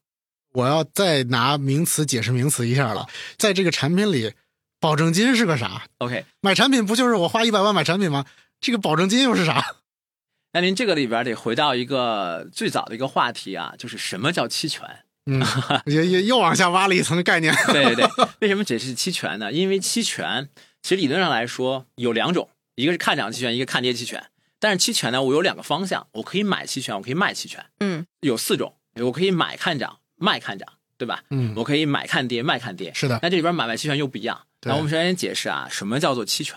[0.53, 4.33] 我要再拿名词解释名词一下了，在这个产品里，
[4.79, 8.25] 保证金是个啥？OK，买产品不就是我花一百万买产品吗？
[8.61, 9.75] 这个保证金又是啥？
[10.55, 14.83] 那您这个里边得回到一个最早的一个话题啊，就是什么叫期权？
[15.29, 15.45] 嗯，
[15.87, 17.53] 也也又往下挖了一层概念。
[17.67, 18.07] 对对对，
[18.41, 19.53] 为什么解释期权呢？
[19.53, 20.49] 因为期权
[20.87, 24.27] 其实理论上来说有两种，一个是看涨期权，一个看跌期权。
[24.61, 31.25] 但是期权呢，我有两个方向，我可以买期权，我可以卖期权，嗯有四种，我可以买看涨，卖看涨，对吧？
[31.31, 32.95] 嗯，我可以买看跌，卖看跌。
[32.95, 34.43] 是的，那这里边买卖期权又不一样。
[34.61, 36.57] 对那我们首先解释啊，什么叫做期权？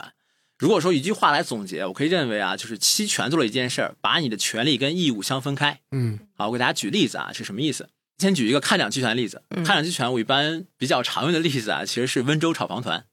[0.59, 5.79] 如果说一句话来总结，我可以认为啊，就是期权做了一件事儿，把你的权利跟义务相分开。
[5.89, 7.89] 嗯好，我给大家举例子啊，是什么意思？
[8.19, 9.41] 先举一个看涨期权的例子。
[9.49, 13.03] 嗯看涨期权，我一般比较常用的例子啊，其实是温州炒房团。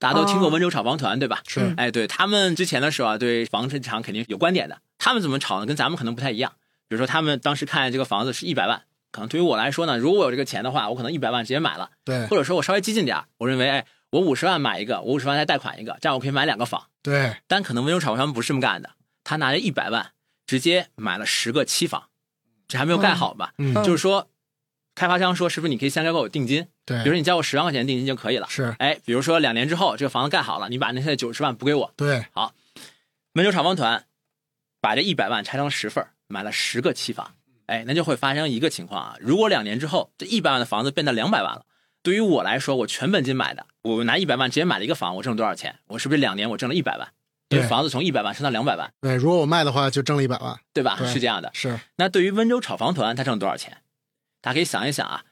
[0.00, 1.42] 大家都听过哦温州炒房团，对吧？
[1.46, 4.80] 是嗯哎，对他们之前的时候啊，对房地产肯定有观点的。
[4.98, 5.66] 他们怎么炒呢？
[5.66, 6.54] 跟咱们可能不太一样。
[6.88, 8.82] 比如说，他们当时看这个房子是一百万，
[9.12, 11.90] 可能对于我来说呢，如果我有这个钱的话，我可能一百万直接买了。
[12.04, 16.86] 对或者说我稍微激进点儿，我认为，哎，我五十万买一个，我五十万再贷款一个，这样我可以买两个房。
[17.02, 18.90] 对，但可能温州炒房他们不是这么干的，
[19.22, 20.12] 他拿着一百万
[20.46, 22.04] 直接买了十个期房，
[22.66, 23.52] 这还没有盖好吧？
[23.58, 24.29] 嗯嗯就是说，
[25.00, 26.66] 开发商说是不是你可以先给我定金？
[26.84, 28.46] 对，比如说你交我十万块钱定金就可以了。
[28.50, 31.90] 是，哎，比如说两年之后这个房子盖好了，你把那些九十万补给我。
[31.96, 32.52] 对，好
[33.32, 34.04] 温州炒房团
[34.78, 37.32] 把这一百万拆成十份，买了十个期房。
[37.64, 41.64] 哎，那就会发生一个情况啊，如果两年之后这一百万的房子变到两百万了，
[42.02, 45.76] 对于我来说，我全本金买的，我拿一百万直接买了一个房，我挣多少钱？
[45.86, 47.08] 我是不是两年我挣了一百万？
[47.48, 50.60] 因为对房子从一百万升到两百万，对，如果我卖的话，就挣了一百万。
[50.74, 50.96] 对吧？
[50.98, 51.50] 对是这样的。
[51.54, 53.78] 是，那对于温州炒房团，他挣多少钱？
[54.40, 55.24] 大家可以想一想啊，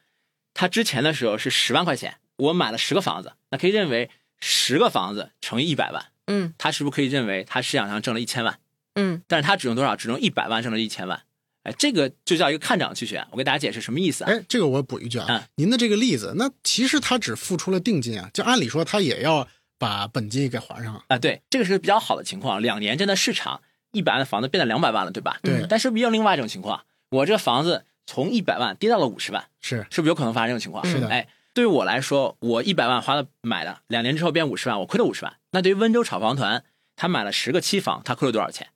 [0.55, 8.59] 他之前的时候是十万块钱，我买了十个房子，那可以认为十个房子乘以一百万，嗯他是不是可以认为他市场上挣了一千万？
[8.95, 9.97] 嗯但是他只用多少？
[9.97, 11.23] 只用一百万挣了一千万。
[11.65, 13.27] 哎，这个就叫一个看涨期权。
[13.33, 14.31] 我给大家解释什么意思啊？
[14.31, 19.47] 哎，这个我补一句啊，嗯您的这个例子，那其实他只付出了定金啊，就按理说他也要
[19.79, 21.03] 把本金给还上。
[21.09, 22.61] 啊，对，这个是比较好的情况。
[22.63, 23.61] 两年真的市场
[23.93, 25.39] 一百万的房子变成两百万了，对吧？
[25.43, 26.85] 对但是不是也有另外一种情况？
[27.11, 30.83] 我这个房子从一百万跌到了五十万，是，是不是有可能发生这种情况？
[30.87, 35.35] 是的哎，对于我来说，我一百万花了买的，两年之后变五十万，我亏了五十万。
[35.51, 36.65] 那对于温州炒房团，
[36.97, 38.69] 他买了十个期房，他亏了多少钱？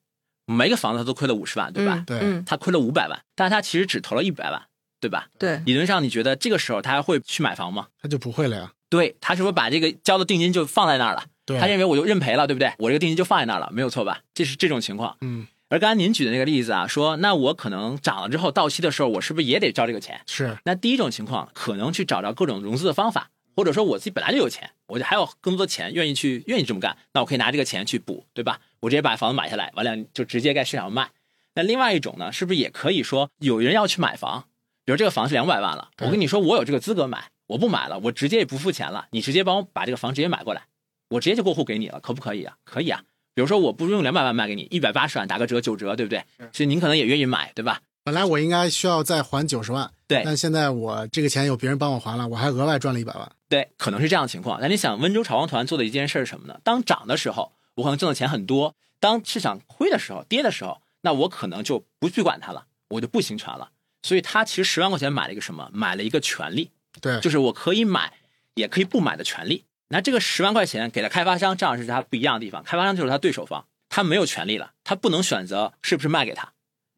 [0.44, 1.94] 每个房子他都亏了五十万，对吧？
[1.94, 4.62] 嗯对嗯他亏了五百万，但是他其实只投了一百万，
[5.00, 5.28] 对吧？
[5.38, 7.86] 对，理论上，你觉得这个时候他还会去买房吗？
[8.02, 8.72] 他就不会了呀。
[8.90, 11.24] 对他是不是把这个交的定金就放在那儿了？
[11.46, 12.70] 对，他认为我就认赔了，对不对？
[12.78, 14.20] 我这个定金就放在那儿了，没有错吧？
[14.34, 15.16] 这是这种情况。
[15.22, 20.20] 嗯，而刚才您举的那个例子啊，说那我可能涨了之后到期的时候，我是不是也得交这个钱？
[20.26, 28.60] 是，那第一种情况，可能去找着各种融资的方法，或者说我自己本来就有钱，我就还有更多的钱愿意去愿意这么干，那我可以拿这个钱去补，对吧？
[28.80, 31.08] 我直接把房子买下来，完了就直接在市场上卖。
[31.54, 34.44] 那另外一种呢，是不是也可以说有人要去买房，
[34.84, 40.64] 比如这个房是两百万了，我跟你说我有这个资格买，我不买了，我直接也不付钱了，你直接帮我把这个房直接买过来，
[41.08, 42.58] 我直接就过户给你了，可不可以啊？
[42.64, 43.02] 可以啊。
[43.34, 46.24] 比如说我不用两百万卖给你，一百八十万打个折九折，对不对？
[46.52, 47.80] 所以您可能也愿意买，对吧？
[48.04, 53.30] 本来我应该需要再还九十万，对但现在我这个钱有别人帮我还了，我还额外赚了一百万。
[53.48, 54.60] 对，可能是这样的情况。
[54.60, 56.58] 那你想，温州炒房团做的一件事是什么呢？
[56.64, 63.70] 当涨的时候，我可能挣的钱很多；当市场亏的时候、跌的时候，那我可能就不去管它了，我就不行权了。
[64.02, 65.70] 所以他其实十万块钱买了一个什么？
[65.72, 68.12] 买了一个权利，对，就是我可以买，
[68.54, 69.64] 也可以不买的权利。
[69.92, 72.64] 那这个十万块钱给了开发商，这样是他不一样的地方。
[72.64, 76.50] 开发商就是他对手方，他没有权利了，他不能选择是不是卖给他，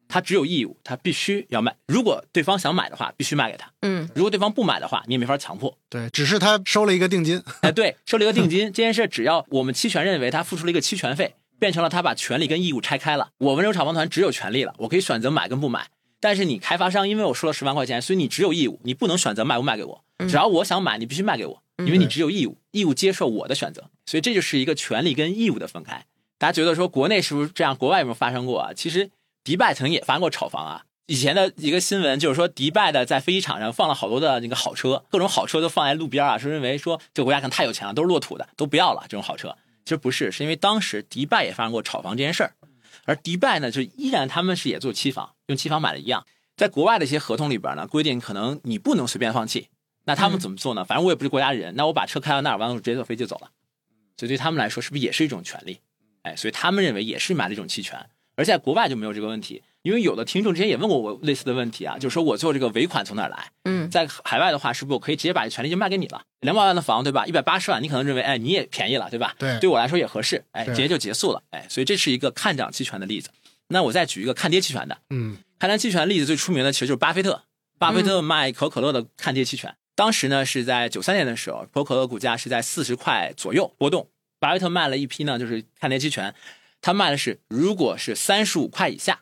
[0.07, 1.75] 他只有义务，他必须要卖。
[1.87, 5.77] 如果对方想买的话，必须卖给他；嗯如果对方不买的话，你也没法强迫。
[5.89, 7.43] 对，只是他收了一个定金。
[7.63, 13.31] 哎，对，收了一个定金，这件事只要我们期权认为他付出了一个期权费，变成了他把权利跟义务拆开了。
[13.39, 15.87] 我温州炒房团只有权利了，我可以选择买跟不买。
[16.21, 20.01] 但是你开发商，因为我收了十万块钱，所以你只有义务，你不能选择卖不卖给我。
[20.17, 23.89] 嗯只要我想买，你必须卖给我，因为你只有义务，义务接受我的选择。
[24.05, 26.05] 所以这就是一个权利跟义务的分开。
[26.37, 27.75] 大家觉得说国内是不是这样？
[27.75, 28.73] 国外有没有发生过啊？
[28.73, 29.09] 其实
[29.43, 30.85] 迪拜曾经也发生过炒房啊。
[31.07, 39.55] 以前的一个新闻就是说，迪拜的在飞机场上放了好多的那个好车，各种好车都放在路边啊，是认为说这个国家可能太有钱了，都是落土的，都不要了这种好车。
[39.83, 42.53] 其实不是，是因为当时迪拜也发生过炒房这件事儿。
[43.05, 46.25] 而迪拜呢，就依然他们是也做期房，用期房买的一样。
[46.57, 49.67] 在国外的一些合同里边呢，规定可能你不能随便放弃。
[50.05, 50.85] 那他们怎么做呢？
[50.85, 53.49] 反正我也不是国家人，那我把车开到那儿，完了我直接坐飞机走了。
[54.17, 55.79] 所以对他们来说，是不是也是一种权利？
[56.23, 57.99] 哎，所以他们认为也是买了一种期权。
[58.37, 63.49] 而在国外就没有这个问题，因为有的听众之前也问过我类似的问题啊，就是说我做这个尾款从哪儿来？
[63.63, 66.21] 嗯，在海外的话，是不是我可以直接把这权利就卖给你了？
[66.41, 67.25] 两百万的房，对吧？
[67.25, 69.35] 一百八十万，你可能认为，哎，你也便宜了，对吧？
[69.39, 73.29] 对对我来说也合适，哎，直接就结束了，哎，所以这是一个看涨期权的例子。
[73.69, 77.43] 那我再举一个看跌期权的，嗯看跌期权的例子最出名的其实就是巴菲特，
[77.79, 79.73] 巴菲特卖可口可乐的看跌期权。
[79.95, 86.35] 当时呢是在九三年的时候，可口可乐股价是在四十块左右波动，巴菲特卖了一批呢就是看跌期权，
[86.81, 89.21] 他卖的是如果是三十五块以下，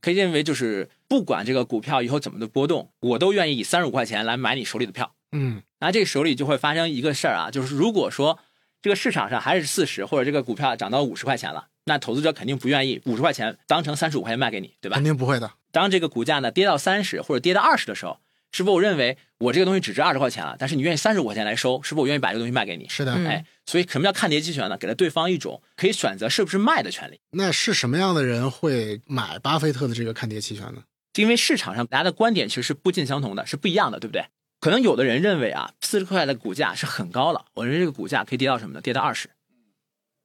[0.00, 5.14] 可以认为就是不管这个股票以后怎么的波动，我都愿意以三十五块钱来买你手里的票。
[5.32, 8.38] 嗯那这个手里就会发生一个事儿啊，就是如果说
[8.80, 15.04] 这个市场上还是四十，或者这个股票涨到五十块钱了，那投资者肯定不愿意五十块钱当成三十五块钱卖给你，对吧肯？
[15.04, 15.52] 定不会的。
[15.72, 18.18] 当这个股价呢跌到三十或者跌到二十的时候，
[18.56, 22.88] 是否我认为我这个东西只值二十块钱了，但是你愿意三十五块钱来收，是否我愿意把这个东西卖给你？
[22.88, 24.78] 是的，嗯哎，所以什么叫看跌期权呢？
[24.78, 27.20] 给了对方一种可以选择是不是卖的权利。
[27.32, 30.84] 那是什么样的人会买巴菲特的这个看跌期权呢？
[31.16, 34.24] 因为市场上大家的观点其实是不尽相同的，是不一样的，对不对？
[34.58, 38.80] 可能有的人认为啊，四十块的股价是很高了，我认为这个股价可以跌到什么呢？
[38.80, 39.28] 跌到二十，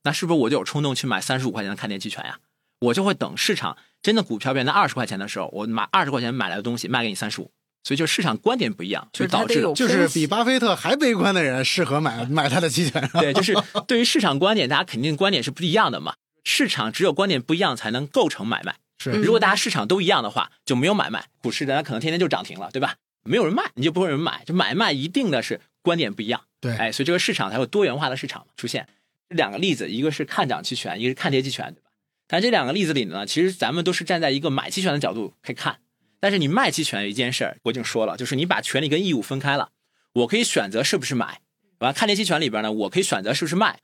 [0.03, 2.39] 那是不是我就有冲动去买三十五块钱的看跌期权呀？
[2.79, 7.51] 我就会等市场真的股票变成二十块钱的时候，我买二十块钱买来的东西卖给你三十五，
[7.83, 13.09] 所以就市场观点不一样，所以导致就是比巴菲特还悲观的人适合买买他的期权。
[13.13, 13.55] 对，就是
[13.87, 16.15] 对于市场观点，大家肯定观点是不一样的嘛。
[16.43, 18.75] 市场只有观点不一样，才能构成买卖。
[19.03, 21.25] 是嗯如果大家市场都一样的话，就没有买卖。
[21.41, 22.95] 股市大家可能天天就涨停了，对吧？
[23.23, 24.43] 没有人卖，你就不会有人买。
[24.45, 28.87] 就买卖一定的是观点不一样，对，哎，所以这个市场才有多元化的市场出现。
[29.29, 31.89] 两个例子，一个是看涨期权，一个是看跌期权，对吧？
[32.27, 35.77] 但这两个例子里呢，其实咱们都是站在一个买期权的角度可以看。
[36.21, 39.71] 但是你卖期权有一件事儿，我已经说了，就是你把权利跟义务分开了。
[40.13, 41.41] 我可以选择是不是买，
[41.79, 43.79] 完看跌期权里边呢，我可以选择是不是卖，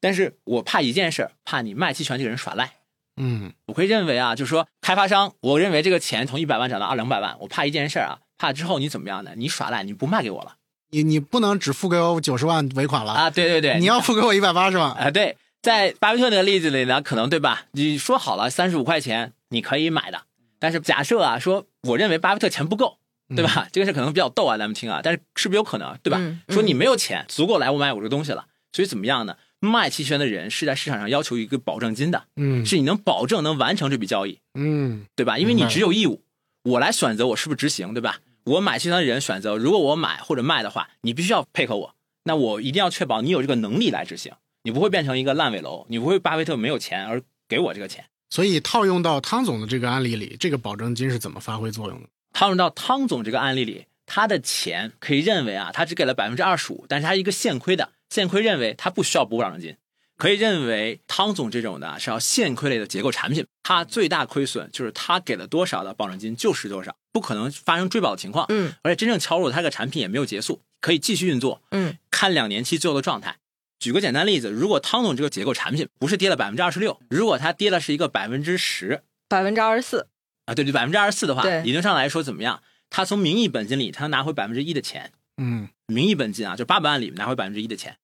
[0.00, 2.74] 但是我怕一件事儿，怕你卖期权这个人耍赖。
[3.16, 9.32] 嗯我会认为啊，就是说开发商，我认为这个钱从一百万涨到二两百万，我怕一件事儿啊，怕之后你怎么样呢？
[9.36, 10.54] 你耍赖，你不卖给我了
[10.90, 13.30] 你你不能只付给我九十万尾款了，啊？
[13.30, 14.92] 对对对，你要付给我一百八十万。
[14.92, 17.66] 啊，对，在巴菲特那个例子里呢，可能对吧？
[17.72, 20.22] 你说好了三十五块钱你可以买的，
[20.58, 22.98] 但是假设啊，说我认为巴菲特钱不够，
[23.34, 23.68] 对吧？
[23.72, 26.18] 这个事可能比较逗啊，咱们听啊，但是是不是有可能，对吧？
[26.20, 29.36] 嗯说你没有钱足够来我买我这个东西了，所以怎么样呢？
[29.60, 35.38] 卖期权的人是在市场上要求一个保证金的，嗯是你能保证能完成这笔交易，嗯对吧？
[35.38, 36.22] 因为你只有义务，
[36.64, 38.20] 我来选择我是不是执行，对吧？
[38.44, 48.06] 我买期权的人选择，如果我买或者卖的话，你必须要配合我，那我一定要确保你有这个能力来执行，你不会变成一个烂尾楼，你不会巴菲特没有钱而给我这个钱。
[48.30, 52.08] 所以套用到汤总的这个案例里，这个保证金是怎么发挥作用的？
[52.32, 59.76] 套用到汤总这个案例里，他的钱可以认为啊，他只给了百分之二十五，但是他一个现亏的，现亏认为他不需要补保证金，
[60.16, 73.38] 可以认为汤总这种的是要现亏类的结构产品，他最大亏损就是他给了多少的保证金就是多少，不可能发生追保的情况，嗯而且真正敲入他这个产品也没有结束，可以继续运作，嗯看两年期最后的状态。
[73.80, 80.06] 举个简单例子，如果汤总这个结构产品不是跌了百分之二十六，如果它跌了是一个百分之十，百分之二十四，
[80.44, 82.62] 啊，对对，百分之二十四的话，理论上来说怎么样？
[82.90, 85.12] 他从名义本金里，他能拿回百分之一的钱。
[85.38, 87.96] 嗯名义本金啊，就八百万里拿回百分之一的钱。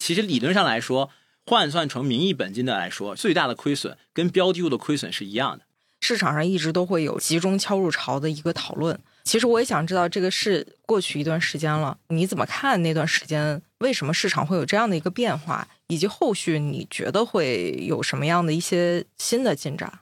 [0.00, 1.10] 其实理论上来说，
[1.46, 5.64] 换算成名义本金的来说，最大的亏损跟标的物的亏损是一样的。
[6.00, 8.98] 市场上一直都会有集中敲入潮的一个讨论。
[9.24, 13.60] 其实我也想知道，这个是过去一段时间了，你怎么看那段时间？
[13.78, 15.66] 为什么市场会有这样的一个变化？
[15.88, 20.00] 以及后续你觉得会有什么样的一些新的进展？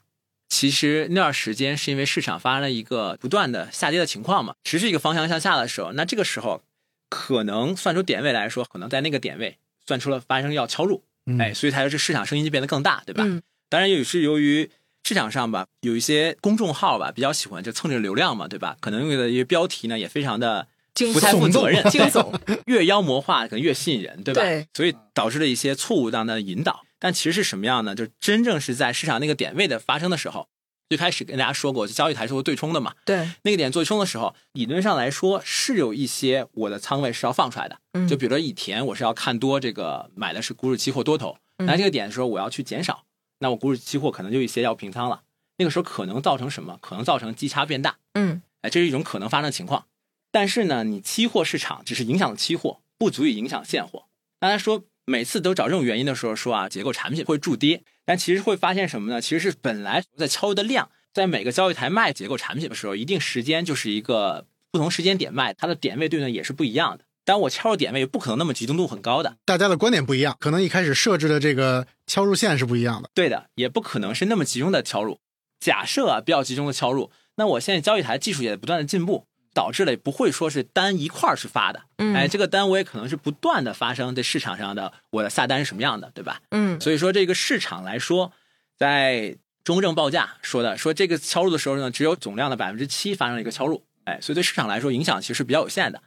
[0.48, 6.62] 其实那段时间是因为市场发生了一个不断的下跌的情况嘛，持续一个方向向下的时候，那这个时候
[7.08, 13.22] 可能算出点位来说，可能在那个点位算出了发生要敲入，嗯哎，所以才是市场声音就变得更大，对吧？
[13.24, 14.70] 嗯当然也是由于
[15.08, 18.76] 市场上吧，有一些公众号吧比较喜欢就蹭着流量嘛，对吧？
[18.78, 24.42] 可能用的一些标题呢也非常的惊不太负责任， 惊悚，越妖魔化可能越吸引人，对吧？
[24.42, 26.82] 对所以导致了一些错误当的引导。
[26.98, 27.94] 但其实是什么样呢？
[27.94, 30.46] 就真正是在市场那个点位的发生的时候，
[30.90, 32.92] 最开始跟大家说过，就交易台是会对冲的嘛。
[33.06, 37.78] 对，那个点做冲的时候，理论上来说是有一些我的仓位是要放出来的。
[37.94, 43.04] 嗯就比如说以前我是要看多这个买的是股指期货多头，嗯那这个点的时候我要去减少，
[43.38, 45.22] 那我股指期货可能就有一些要平仓了。
[45.58, 46.78] 那个时候可能造成什么？
[46.80, 47.96] 可能造成基差变大。
[48.14, 49.86] 嗯哎，这是一种可能发生的情况。
[50.30, 54.06] 但是呢，你期货市场只是影响了期货，不足以影响现货。
[54.38, 59.20] 大家说每次都找这种原因的时候说啊，结构产品会筑跌，但其实会发现什么呢？
[59.20, 67.04] 其实是本来在敲的量，在每个交易台卖结构产品的时候，一定时间就是一个不同时间点卖，它的点位对呢也是不一样的。
[67.28, 73.10] 但我敲入点位不可能那么集中度很高的，大家的观点不一样，可能一开始设置的这个敲入线是不一样的。
[73.12, 75.20] 对的，也不可能是那么集中的敲入。
[75.60, 86.40] 假设啊比较集中的敲入，那我现在交易台技术也不断的进步，导致了不会说是单一块儿是发的，嗯哎，这个单我也可能是不断的发生在市场上的我的下单是什么样的，对吧？
[86.52, 88.32] 嗯所以说这个市场来说，
[88.78, 96.00] 在中证报价说的说这个敲入的时候呢，只有总量的百分之七发生了一个敲入，哎，所以对市场来说影响其实是比较有限的。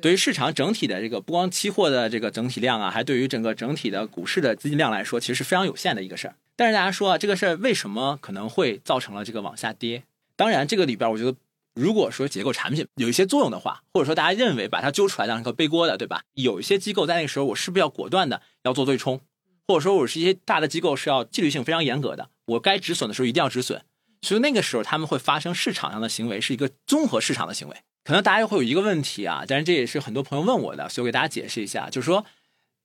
[0.00, 6.36] 对于市场整体的这个不光期货的这个整体量啊，还对于整个整体的股市的资金量来说，其实是非常有限的一个事儿。
[6.54, 10.04] 但是大家说啊，这个事儿为什么可能会造成了这个往下跌？
[10.36, 11.34] 当然，这个里边我觉得，
[11.74, 16.22] 如果说结构产品有一些作用的话，或者说大家认为把它揪出来当成个背锅的，对吧？
[16.34, 19.20] 有一些机构在那个时候，我是不是要果断的要做对冲？
[19.66, 23.82] 或者说我是一些大的机构是要纪律性非常严格的，我该止损的时候一定要止损。
[24.22, 27.76] 所以那个时候他们会发生市场上的行为是一个综合市场的行为。
[28.06, 32.24] 可能大家会有一个问题啊，但是这也是很多朋友问我的，所以我给大家解释一下，就是说，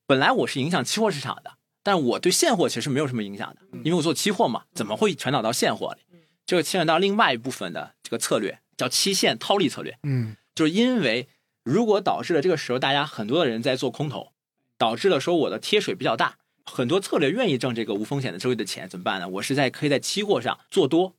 [0.07, 1.51] 本来我是影响期货市场的，
[1.83, 6.01] 但我对现货其实没有什么影响的，因为我做期货嘛，怎么会传导到现货里？
[6.47, 9.99] 这个牵扯到另外一部分的这个策略，叫期限套利策略。
[10.01, 11.27] 嗯就是因为
[11.63, 14.31] 如果导致了这个时候大家很多的人在做空头，
[14.79, 19.29] 导致了说我的贴水比较大，很多策略愿意挣这个无风险的收益的钱，怎么办呢？
[19.29, 21.13] 我是在可以在期货上做多，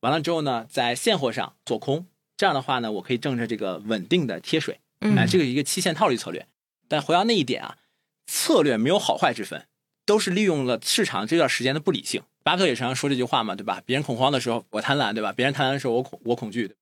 [0.00, 2.06] 完了之后呢，在现货上做空，
[2.36, 6.46] 这样的话呢，我可以挣着这个稳定的贴水，嗯哎，这个一个期限套利策略。
[6.88, 7.78] 但回到那一点啊，
[8.26, 9.66] 策略没有好坏之分，
[10.04, 12.22] 都是利用了市场这段时间的不理性。
[12.44, 13.82] 巴菲特也常常说这句话嘛，对吧？
[13.84, 15.32] 别人恐慌的时候我贪婪，对吧？
[15.32, 16.74] 别人贪婪的时候我恐我恐惧，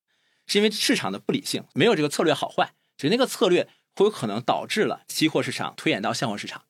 [0.45, 6.61] 是因为市场的不理性，没有这个策略好坏，只是那个策略会有可能导致了期货市场推演到现货市场。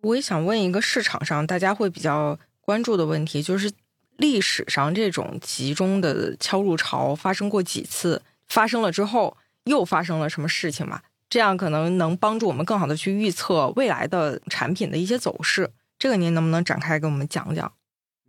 [0.00, 3.70] 我也想问一个市场上大家会比较关注的问题，就是
[4.16, 8.22] 历史上这种集中的敲入潮发生过几次？
[8.48, 11.02] 发生了之后又发生了什么事情嘛？
[11.28, 15.70] 这样可能能帮助我们更好的去预测未来的产品的一些走势。
[15.98, 17.72] 这个您能不能展开给我们讲讲？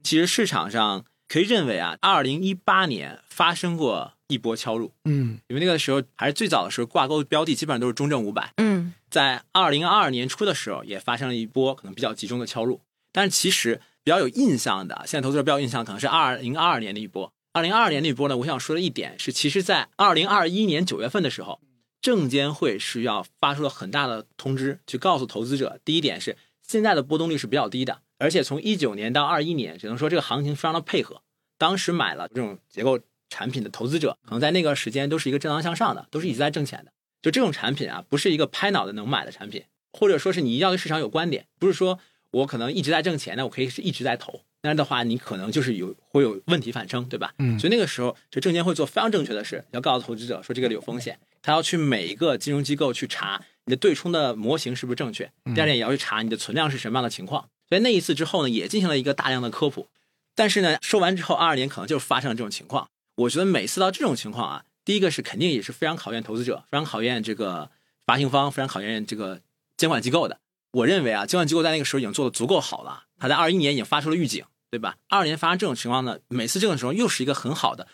[0.04, 8.54] 其实市场上可以认为啊，二零一八年发生过一波敲入，嗯因为那个时候还是最早的时候，挂钩标的基本上都是中证五百。
[8.58, 12.82] 嗯在二零二二年初的时候，也发生了一波可能比较集中的敲入。
[13.12, 17.32] 但是其实比较有印象的，现在投资者比较有印象可能是二零二二年的一波。
[17.52, 21.60] 二零二二年那波呢，我想说的一点是，其实在二零二一年九月份的时候，
[22.00, 31.24] 证监会是要发出了很大的通知，去告诉投资者，第一点是现在的波动率是比较低的，而且从一九年到二一年，只能说这个行情非常的配合。
[31.58, 36.92] 当时买了这种结构产品的投资者，可能在那个时间都是一个正常向上的，都是一直在挣钱的。
[37.22, 42.00] 就这种产品啊，不是一个拍脑袋能买的产品，或者说是你一定要对市场有观点，不是说
[42.32, 47.34] 我可能一直在挣钱，那我可以是一直在投，那样的话你可能就是有会有问题产生，对吧？
[47.40, 57.50] 嗯所以那个时候，就证监会做非常正确的事，要告诉投资者说这个有风险，他要去每一个金融机构去查你的对冲的模型是不是正确，第二点也要去查你的存量是什么样的情况。
[57.68, 59.88] 所以那一次之后呢，也进行了一个大量的科普。
[60.36, 62.90] 但是呢，说完之后，二二年可能就发生了这种情况。
[63.16, 67.70] 我觉得每次到这种情况啊，第一个是肯定也是非常考验投资者，非常考验这个
[68.06, 69.42] 发行方，非常考验这个
[69.76, 70.40] 监管机构的。
[70.72, 74.98] 我认为啊，监管机构在那个时候已经做的足够好了，他在二一年已经发出了预警，对吧？
[75.08, 77.88] 二二年发生这种情况呢，每次这种时候又是一个很好的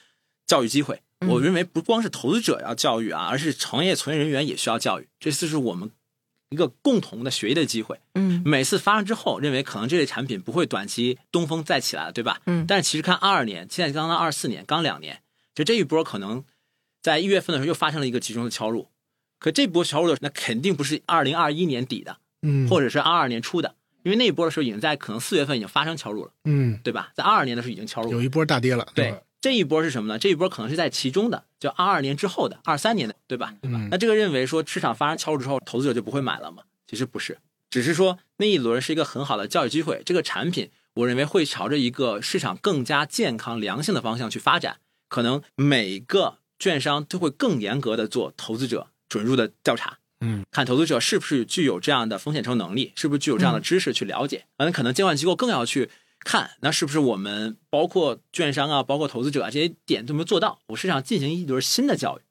[0.45, 1.01] 教育机会。
[1.21, 5.89] 嗯我认为不光是投资者要教育啊，而是行业从业人员也需要教育，这次是我们
[6.49, 8.01] 一个共同的学习的机会。
[8.13, 12.41] 嗯每次发生之后，认为可能这类产品不会短期东风再起来了，对吧？
[12.45, 15.21] 嗯但是其实看二二年，现在刚刚二四年，刚两年，
[15.55, 16.43] 就这一波可能
[17.01, 18.89] 在一月份的时候又发生了一个集中的敲入，
[19.39, 27.11] 可这波敲入的那肯定不是二零二一年底的，嗯，或者是二二年初的，因为那一波的时候已经在可能四月份已经发生敲入了，嗯对吧？
[27.15, 30.19] 在二二年的时候已经敲入了有，一波大跌了，对，这一波是什么呢？
[30.19, 33.53] 这一波可能是在其中的，就二二年之后的二三年的，对吧？
[33.63, 36.63] 嗯那这个认为说市场发生敲入之后，投资者就不会买了吗？
[36.87, 37.39] 其实不是，
[37.69, 40.03] 只是说那一轮是一个很好的教育机会。
[40.05, 44.77] 这个产品，我认为会朝着一个市场更加健康、良性的方向去发展。
[45.07, 54.45] 可能每个券商都会更严格的做投资者准入的调查，嗯，看投资者是不是具有这样的风险承受能力，是不是具有这样的知识去了解。
[54.57, 62.21] 那、可能监管机构更要去看，那是不是我们包括券商啊，包括投资者啊这些点都没有做到，我是想进行一轮新的教育。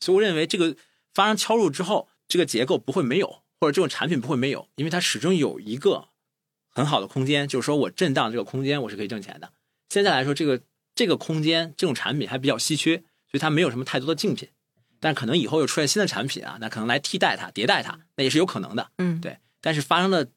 [0.00, 0.76] 所以我认为这个
[1.14, 6.08] 发生敲入之后，这个结构不会没有，或者这种产品不会没有，因为它始终有一个
[6.68, 9.52] 很好的空间，就是说我震荡这个空间我是可以挣钱的。
[9.88, 10.60] 现在来说，这个
[10.94, 12.96] 这个空间这种产品还比较稀缺，
[13.30, 14.48] 所以它没有什么太多的竞品。
[15.04, 18.90] 但可能以后又出现新的产品啊，那可能来替代它、迭代它，那也是有可能的。
[18.96, 20.28] 嗯，对，但是发生了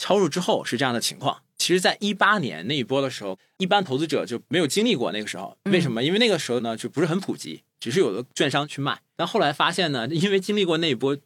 [0.00, 1.42] 敲入之后是这样的情况。
[1.56, 5.56] 其实，在一八年那一波的时候，一般投资者就没有经历过那个时候。
[5.66, 6.02] 为什么？
[6.02, 9.00] 因为那个时候呢，就不是很普及，只是有的券商去卖。
[9.14, 11.16] 但后来发现呢， 因为经历过那一波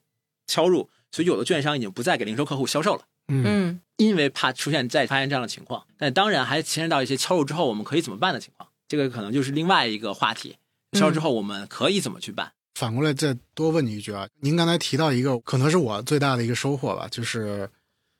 [0.46, 3.04] 敲入，所以有的券商已经不再给零售客户销售了。
[3.28, 10.58] 嗯嗯因为怕出现再发现这样的情况，但当然还牵涉到一些敲入之后我们可以怎么办的情况，这个可能就是另外一个话题。
[10.92, 12.52] 敲入之后我们可以怎么去办？
[12.74, 17.70] 反过来再多问你一句啊，您刚才提到一个可能是我最大的一个收获吧，就是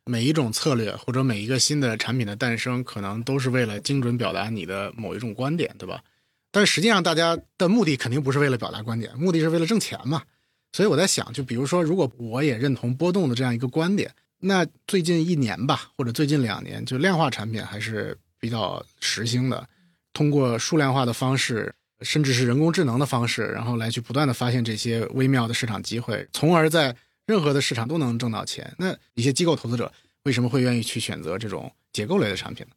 [0.04, 6.02] 每一种策略或者每一个新的产品的诞生，可能都是为了精准表达你的某一种观点，对吧？
[6.52, 10.22] 但实际上，大家的目的肯定不是为了表达观点，目的是为了挣钱嘛。
[10.72, 19.68] 所以我在想，就比如说，如果我也认同波动的这样一个观点，那最近一年吧，或者最近两年，就量化产品还是比较时兴的，
[20.12, 21.74] 通过数量化的方式。
[22.04, 26.94] 甚至是人工智能的方式，然后来去不断的发现这些微妙的市场机会，从而在
[27.26, 28.72] 任何的市场都能挣到钱。
[28.78, 29.90] 那一些机构投资者
[30.24, 32.72] 为什么会愿意去选择这种结构类的产品呢？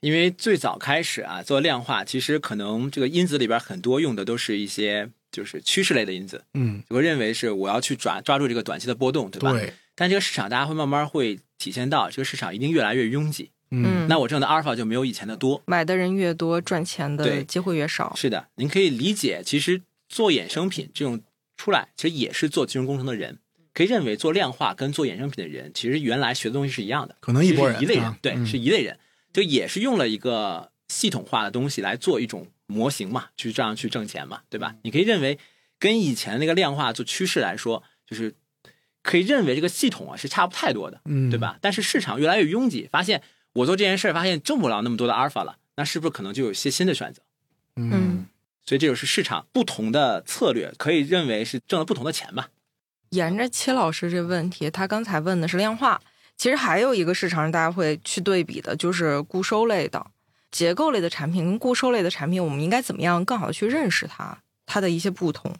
[0.00, 9.52] 因为最早开始啊，做量化，其实可能这个因子里边很多用的都是一些就是趋势类的因子，嗯，就会认为是我要去抓抓住这个短期的波动，对吧？
[9.52, 15.62] 对，但这个市场大家会慢慢会体现到，这个市场一定越来越拥挤，嗯那我挣的阿尔法就没有以前的多。
[15.66, 18.14] 买的人越多，赚钱的机会越少。
[18.14, 21.20] 是的，您可以理解，其实做衍生品这种
[21.56, 23.38] 出来，其实也是做金融工程的人，
[23.72, 28.98] 可以认为做量化跟做衍生品的人，其实原来学的东西是一样的，可能一拨人一类人，对，是一类人，
[29.32, 34.76] 就也是用了一个系统化的东西来做一种模型嘛，去这样去挣钱嘛，对吧？
[34.82, 35.38] 你可以认为
[35.78, 38.34] 跟以前那个量化做趋势来说，就是
[39.02, 41.38] 可以认为这个系统啊是差不太多的，嗯，对？
[41.38, 41.58] 吧？
[41.60, 43.22] 但是市场越来越拥挤，发现
[43.54, 47.22] 我做这件事儿，发现挣不了那么多的阿尔法了，那是不是可能就有一些新的选择？
[47.76, 48.26] 嗯，
[48.64, 52.48] 所以这就是市场不同的策略，可以认为是挣了不同的钱吧。
[53.10, 56.00] 沿着戚老师这问题，他刚才问的是量化，
[56.36, 60.04] 其实还有一个市场上大家会去对比的，就是固收类的、
[60.50, 65.54] 结构类的产品跟固收类的产品，我们应该怎么样更好的去认识它，它的一些不同？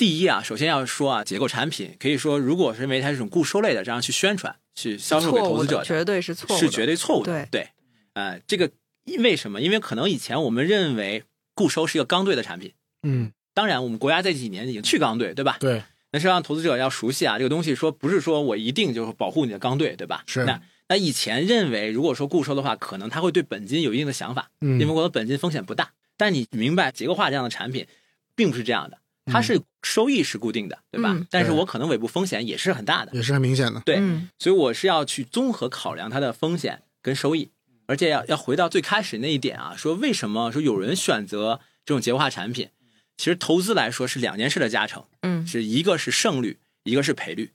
[0.00, 7.30] 第一啊，首先要说啊，结构产品可以说，如果是认为它是一种固收类的，这样去宣传、去销售给投资者，绝对是错误，是绝对错误的。
[7.30, 7.68] 对对，
[8.14, 8.70] 呃，这个
[9.18, 9.60] 为什么？
[9.60, 11.24] 因为可能以前我们认为
[11.54, 12.72] 固收是一个刚兑的产品，
[13.02, 15.58] 嗯，当然我们国家这几年已经去刚兑，对吧？
[15.60, 15.82] 对，
[16.12, 20.24] 那是让投资者要熟悉啊，这个东西说不是说我一定就是保护你的刚兑，对吧？
[20.26, 25.92] 是那那以前认为，如果说固收的话，可能他会对本金有一定的想法，嗯，因为我的本金风险不大。
[26.16, 27.86] 但你明白结构化这样的产品，
[28.34, 28.96] 并不是这样的，
[29.26, 31.12] 它是收益是固定的，对吧？
[31.12, 33.80] 嗯但是我可能尾部风险也是很大的，也是很明显的。
[33.84, 37.50] 对，嗯所以我是要去综合考量它的风险跟收益，
[37.86, 42.70] 而且要要回到最开始那一点啊，说为什么说有人选择这种结构化产品？
[43.16, 47.52] 其实投资来说是两件事的加成，嗯是一个是胜率，一个是赔率。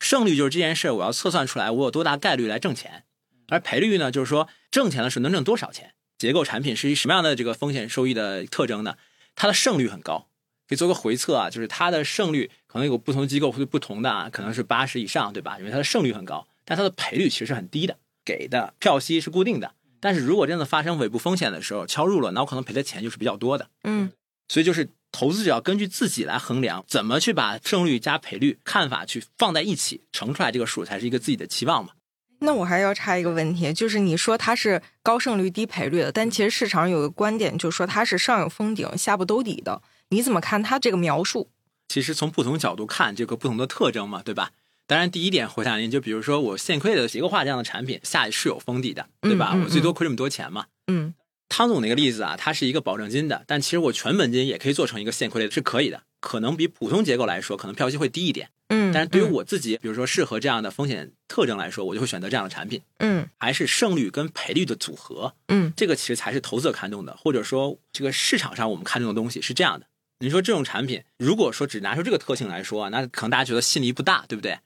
[0.00, 3.04] 胜率就是这件事我要测算出来我有多大概率来挣钱，
[3.48, 5.94] 而赔率呢，就是说挣钱的时候能挣多少钱。
[6.18, 8.96] 结构产品是一什么样的这个风险收益的特征呢？
[9.34, 10.28] 它的胜率很高，
[10.68, 15.58] 可以做个回测啊，就是它的胜率可能有不同机构会不同的啊，可能是八十以上，对吧？
[15.58, 19.72] 因为它的胜率很高，但它的赔率其实是很低的，给的票息是固定的。
[20.00, 23.68] 但是如果真的发生尾部风险的时候敲入了，那我可能赔的钱就是比较多的。
[23.84, 24.12] 嗯
[24.48, 31.92] 所以就是投资者要根据自己来衡量，怎么去把胜率加赔率看法去放在一起，乘出来这个数才是一个自己的期望嘛。
[32.40, 39.82] 那我还要插一个问题，就是你说它是高胜率低赔率的，但其实市场有个观点，就是说它是上有封顶，下不兜底的。
[40.10, 41.50] 你怎么看它这个描述？
[41.88, 44.50] 其实从不同角度看，这个不同的特征嘛，对吧？
[44.86, 49.50] 当然，第一点回答您，就比如说我现亏的结构化这样的产品下是有封底的，对吧？
[49.54, 50.66] 嗯嗯我最多亏这么多钱嘛。
[50.86, 51.14] 嗯
[51.48, 56.02] 汤总那个例子啊，它是一个保证金的，但其实我全本金也可以做成一个现亏类的，是可以的。
[56.20, 65.34] 可能比普通结构来说，可能票息会低一点，嗯，但是对于嗯我自己，比如说适合这样的风险特征来说，我就会选择这样的产品，嗯还是胜率跟赔率的组合。
[65.46, 69.86] 嗯这个其实才是投资者看重的，或者说这个市场上我们看重的东西是这样的。
[70.18, 74.60] 你说这种产品，如果说只拿出这个特性来说啊，那可能大家觉得吸引力不大，对不对？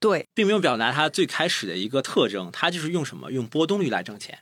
[0.00, 3.30] 对，并没有表达它最开始的一个特征，它就是用什么？
[3.30, 4.40] 用波动率来挣钱。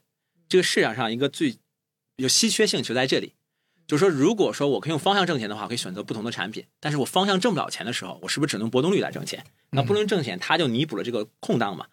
[0.49, 1.59] 这个市场上一个最
[2.16, 3.34] 有稀缺性就在这里，
[3.86, 9.44] 就是说，如果说我可以用方向挣钱的话，我可以选择不同的产品，但是我方向挣不了钱的时候，我是不是只能用波动率来挣钱？
[9.70, 11.86] 那波动率挣钱，它就弥补了这个空档嘛。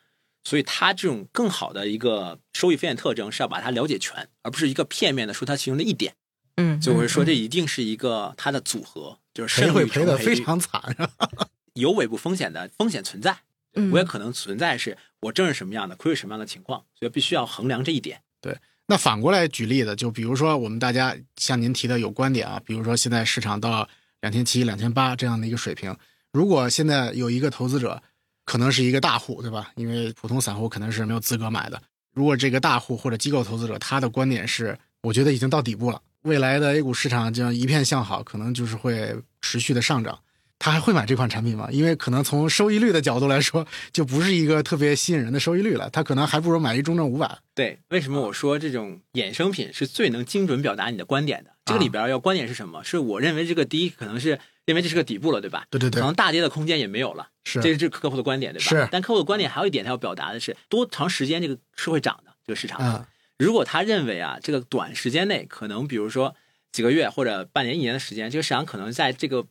[0.44, 6.16] 所以它这种更好的一个收益风险特征是要把它了解全，而不是一个片面的说它其中的一点。
[6.56, 11.10] 嗯，所以我会说，嗯这一定是一个它的组合，就是谁会胜率赔的非乘赔率常惨，
[11.74, 13.38] 有尾部风险的风险存在。
[13.78, 18.22] 嗯我也可能存在是我挣是什么样的，亏是什么样的情况，所以必须要衡量这一点。
[18.40, 23.86] 对那反过来举例子，就比如说我们大家像您提的有观点啊，比如说现在市场到
[24.22, 25.94] 两千七、两千八这样的一个水平，
[26.32, 28.02] 如果现在有一个投资者
[28.46, 29.74] 可能是一个大户，对吧？
[29.76, 31.82] 因为普通散户可能是没有资格买的。
[32.14, 40.20] 如果这个大户或者机构投资者他的观点是，我觉得已经到底部了，未来的 A 股市场将一片向好，可能就是会持续的上涨。
[40.58, 41.68] 他还会买这款产品吗？
[41.70, 45.90] 因为可能从收益率的角度来说， 就不是一个特别吸引人的收益率了。
[45.92, 47.38] 他可能还不如买一中证五百。
[47.54, 51.52] 对，为什么我说这种衍生品是最能精准表达你的观点的？
[51.66, 52.84] 这个里边要观点是什么？
[52.84, 55.66] 是我认为这个第一可能是认为这是个底部了，对吧？
[55.70, 58.66] 对对对可能大跌的空间也没有了，是这是客户的观点，对吧？
[58.66, 62.80] 是但客户的观点还有一点，他要表达的是多长时间这个是会涨的这个市场。
[62.82, 63.06] 嗯
[63.38, 66.36] 如果他认为啊，这个短时间内可能比如说
[66.72, 69.46] 几个月或者半年、一年的时间，这个市场可能在这个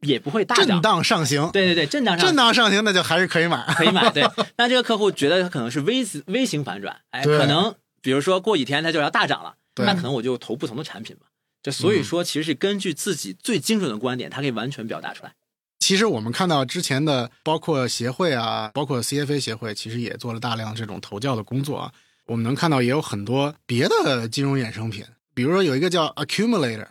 [0.00, 0.80] 也不会大震。
[0.80, 3.64] 荡上行，对对对，震荡上震荡上行，那就还是可以买。
[3.74, 4.24] 可以买，对。
[4.56, 11.26] 那这个客户觉得他可能是 V 字 V 型反转，哎，可能比如说过几天它就要大涨了，对那可能我就投不同的产品嘛。
[11.62, 15.32] 这所以说，其实是根据自己最精准的观点，他可以完全表达出来。
[15.80, 21.92] 其实我们看到之前的，包括协会啊，包括 CFA 协会，其实也做了大量这种投教的工作啊。
[22.26, 25.04] 我们能看到也有很多别的金融衍生品，
[25.34, 26.88] 比如说有一个叫 accumulator，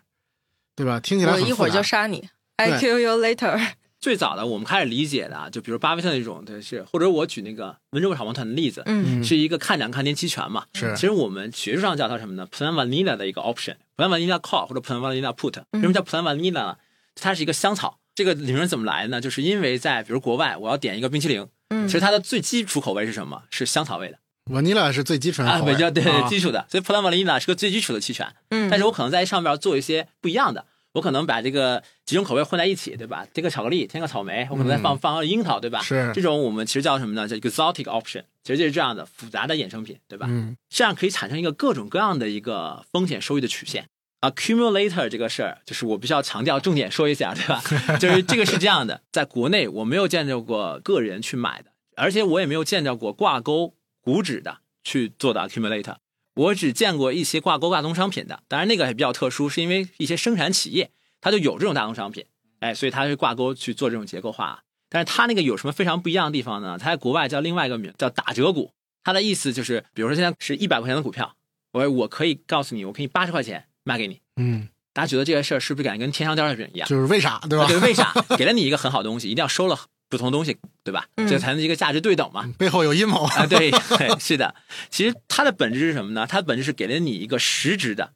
[0.76, 1.00] 对吧？
[1.00, 3.74] 听起来很我一会儿就杀你，I kill you later。
[4.00, 10.66] 最早的我们开始理解的啊，就比如巴菲特那种，对是，或者我举那个温州炒房团的例子，嗯是一个看涨看跌期权嘛。
[10.74, 15.58] 是其实我们学术上叫它什么呢？Plan vanilla 的一个 option，Plan vanilla call 或者 Plan vanilla put。
[15.72, 16.78] 为什么叫 Plan vanilla 呢？
[17.16, 18.00] 它是一个香草。
[18.14, 19.20] 这个理论怎么来的呢？
[19.20, 23.44] 就是因为在比如国外，我要点一个冰淇淋，嗯其实它的最基础口味是什么？
[23.50, 24.20] 是香草味的
[24.52, 26.66] vanilla 是最基础的啊，口味比较对啊基础的。
[26.70, 28.28] 所以 Plan vanilla 是个最基础的期权。
[28.50, 33.26] 嗯，但是我可能在上面做一些不一样的，我可能把这个几种口味混在一起，对吧？
[33.34, 35.80] 添个巧克力，添个草莓，我可能再放、放个樱桃，对吧？
[35.82, 37.28] 嗯是这种我们其实叫什么呢？
[37.28, 40.28] 叫 exotic option，其实就是这样的复杂的衍生品，对吧？
[40.30, 43.88] 嗯这样可以产生一个各种各样的一个风险收益的曲线。
[44.22, 47.62] accumulator 这个事儿，就是我必须要强调，重点说一下，对吧？
[48.00, 53.74] 就是这个是这样的，在国内我没有见到过个人去买的，而且我也没有见到过挂钩
[54.06, 55.96] 股指的去做的 accumulator。
[56.36, 62.26] 我只见过一些挂钩大宗商品的，当然那个还比较特殊，是因为一些生产企业它就有这种大宗商品，
[62.60, 64.62] 哎，所以它是挂钩去做这种结构化。
[64.90, 66.78] 但是它那个有什么非常不一样的地方呢？
[66.78, 68.72] 它在国外叫另外一个名叫打折股，
[69.04, 71.36] 它的意思就是，比如说现在是一百块钱的股票，
[71.72, 74.22] 我我可以告诉你，我可以八十块钱卖给你。
[74.36, 76.88] 嗯，大家觉得这个事儿是不是感觉跟天上掉馅饼一样？
[76.88, 77.66] 就是为啥，对吧？
[77.82, 78.14] 为啥？
[78.38, 79.80] 给了你一个很好的东西，一定要收了
[80.10, 81.08] 不同东西，对吧？
[81.16, 82.52] 嗯这才能一个价值对等嘛。
[82.58, 83.24] 背后有阴谋。
[83.24, 84.56] 啊，对， 对，是的。
[84.90, 86.26] 其实它的本质是什么呢？
[86.28, 88.14] 它的本质是给了你一个实质的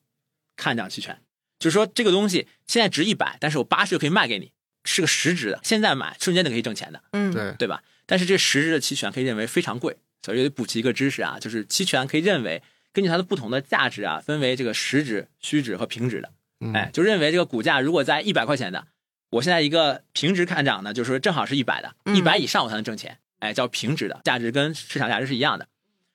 [0.55, 1.21] 看涨期权，
[1.59, 4.51] 就是说这个东西现在值一百，但是我八十就可以卖给你，
[4.83, 7.81] 是个实质的，现在买瞬间就可以挣钱的，嗯，对，对吧？
[8.05, 12.61] 但是这实质的期权可以认为非常贵，所以得补齐一个知识啊，就是期权可以认为
[12.91, 16.31] 根据它的不同的价值啊，分为这个实值、虚值和平值的。
[16.61, 18.87] 嗯哎，就认为这个股价如果在一百块钱的，
[19.32, 25.67] 我现在一个平值看涨呢，就是说正好是一百的，嗯一百以上我才能挣钱，哎，叫平值的，价值跟市场价值是一样的。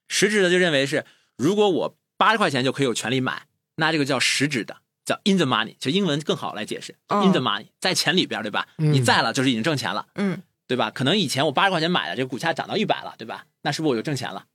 [0.08, 1.04] 实质的就认为是，
[1.36, 3.46] 如果我八十块钱就可以有权利买，
[3.76, 8.68] 那这个叫实质的，叫 in the money，其实英文更好来解释、哦 in the money，在钱里边，对吧？
[8.78, 10.90] 嗯你在了就是已经挣钱了，嗯对吧？
[10.90, 13.46] 可能以前我八十块钱买的，这个股价涨到一百了，对吧？
[13.62, 14.46] 那是不是我就挣钱了？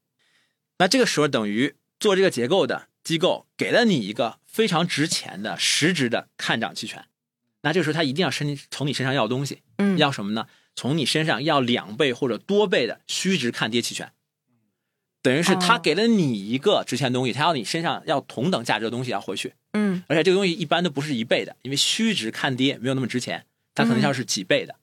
[0.79, 7.05] 那这个时候等于做这个结构的机构给了你一个非常值钱的实质的看涨期权，
[7.61, 10.47] 那这个时候他一定要身从你身上要东西，嗯，要什么呢？
[10.75, 14.11] 从你身上要两倍或者多倍的虚值看跌期权，
[15.21, 23.45] 等于是他哦给了你一个值钱的东西，他要你身上要同等价值的东西要回去，嗯而且这个东西一般都不是一倍的，因为虚值看跌没有那么值钱，
[23.75, 24.75] 它可能要是几倍的，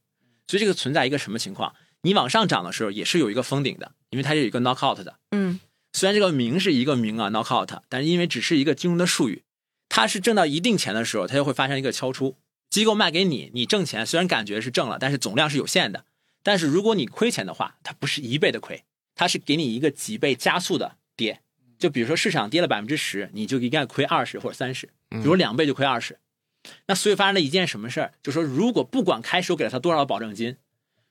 [0.47, 1.74] 所以这个存在一个什么情况？
[2.03, 5.16] 你往上涨的时候也是有一个封顶的，因为它是有一个 knockout 的。
[5.31, 5.61] 嗯
[5.95, 9.45] 虽然这个名是一个名啊 knockout，但是因为只是一个金融的术语，
[9.89, 12.37] 它是挣到一定钱的时候，它就会发生一个敲出。
[12.71, 16.05] 机构卖给你，你挣钱虽然感觉是挣了，但是总量是有限的。
[16.43, 21.41] 但是如果你亏钱的话，它不是一倍的亏，它是给你一个几倍加速的跌。
[21.79, 26.19] 就比如说市场跌了百分之十，你就应该亏二十或者三十，比如两倍就亏二十。
[26.87, 28.12] 那所以发生了一件什么事儿？
[28.23, 30.57] 就是说，如果不管开始我给了他多少保证金，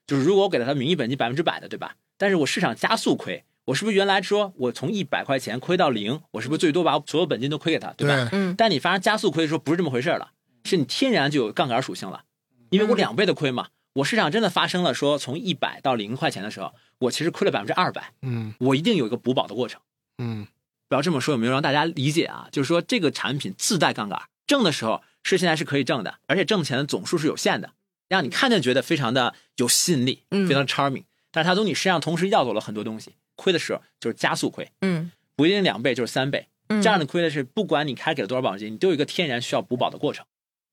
[0.08, 1.96] 就是如果我给了他名义本金百分之百的，对吧？
[2.18, 8.30] 但是我市场加速亏，我是不是原来说我从一百块钱亏到零，我是不是最多把所有本金都亏给他，对吧？
[8.30, 10.32] 对，嗯但你发生加速亏的时候，不是这么回事儿了，
[10.66, 12.26] 是你天然就有杠杆属性了，
[12.72, 13.68] 因为我两倍的亏嘛。
[13.94, 19.80] 我市场真的发生了说从一百到零块钱的时候，我其实亏了百分之二百，嗯我一定有一个补保的过程。
[20.18, 20.46] 嗯
[20.90, 22.50] 不要这么说，有没有让大家理解啊？
[22.52, 27.72] 就是说这个产品自带杠杆，挣的时候是现在是可以挣的，而且挣钱的总数是有限的，
[28.10, 31.06] 让你看见觉得非常的有吸引力，嗯非常 charming。
[31.32, 36.48] 但是它从你身上同时要走了很多东西，亏的时候就是加速亏，嗯不一定两倍就是三倍。
[36.68, 40.26] 嗯，这样的亏的是，不管你开给了多少保证金，你都有一个天然需要补保的过程。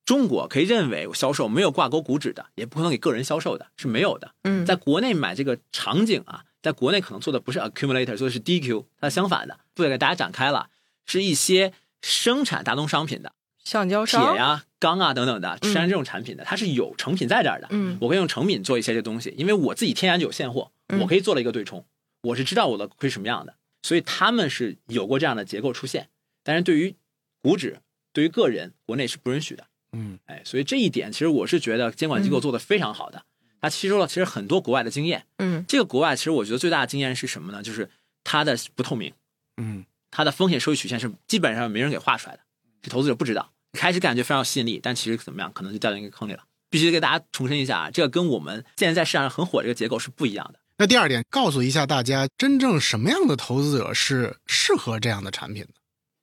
[0.04, 4.34] 中国可以认为销售没有挂钩股指的，也不可能给个人销售的，是没有的。
[4.42, 10.70] 嗯，在国内买这个场景啊，在国内可能做的不是 accumulator，做的是 DQ，它相反的，不得给大家展开了，
[11.06, 13.32] 是一些生产大宗商品的
[13.62, 17.68] 橡胶铁商，呀、钢啊等等的，嗯山这种产品的，它是有成品在这儿的。
[17.70, 21.86] 嗯我可以用成品做一些这东西，因为我自己天然就有现货，嗯我可以做了一个对冲，
[22.22, 26.08] 我是知道我的会是什么样的，所以他们是有过这样的结构出现。
[26.42, 26.96] 但是对于
[27.40, 27.78] 股指，
[28.12, 29.66] 对于个人，国内是不允许的。
[29.92, 33.22] 嗯哎，所以这一点其实我是觉得监管机构做的非常好的，
[33.60, 35.24] 它吸收了其实很多国外的经验。
[35.38, 37.62] 嗯这个国外其实我觉得最大的经验是什么呢？
[37.62, 37.90] 就是
[38.24, 39.12] 它的不透明，
[39.56, 42.42] 嗯它的风险收益曲线是基本上没人给画出来的，
[42.82, 43.52] 这投资者不知道。
[43.72, 46.44] 开始感觉非常有吸引力，但其实怎么样，可能就掉进一个坑里了。
[46.68, 50.58] 必须给大家重申一下啊，这个跟我们现在在市场上很火这个结构是不一样的。
[50.76, 55.72] 那第二点，告诉一下大家，真正什么样的投资者是适合这样的产品的？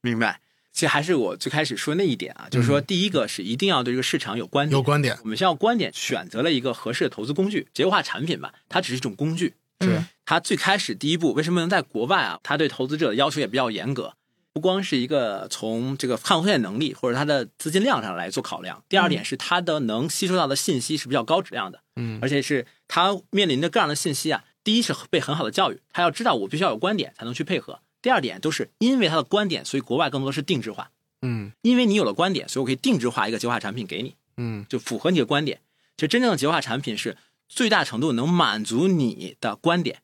[0.01, 0.41] 明白？
[0.79, 7.67] 其实还是我最开始说那一点啊，就是说，第一个是一定要对这个市场有观点，有观点我们先要观点，选择了一个合适的投资工具。
[7.73, 9.55] 结构化产品吧，它只是一种工具。
[9.81, 12.39] 是它最开始第一步为什么能在国外啊？
[12.43, 14.13] 它对投资者的要求也比较严格，
[14.53, 18.81] 不光是一个从这个抗风险能力或者它的资金量上来做考量。
[18.87, 24.45] 第二点是它的能吸收到的信息是比较高质量的，嗯而且是它面临着各样的信息啊。
[24.63, 27.81] 第一是被很好的教育，他要知道我必须要有观点才能去配合。
[28.01, 30.91] 第二点都是因为他的观点，所以国外更多是定制化。
[31.21, 34.15] 嗯因为你有了观点，所以我可以定制化一个结构化产品给你。
[34.37, 35.61] 嗯就符合你的观点。
[35.97, 37.17] 其实真正的结构化产品是
[37.49, 40.01] 最大程度能满足你的观点，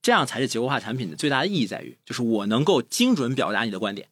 [0.00, 4.08] 这样才是结构化产品的最大的意义在于，就是我能够精准表达你的观点。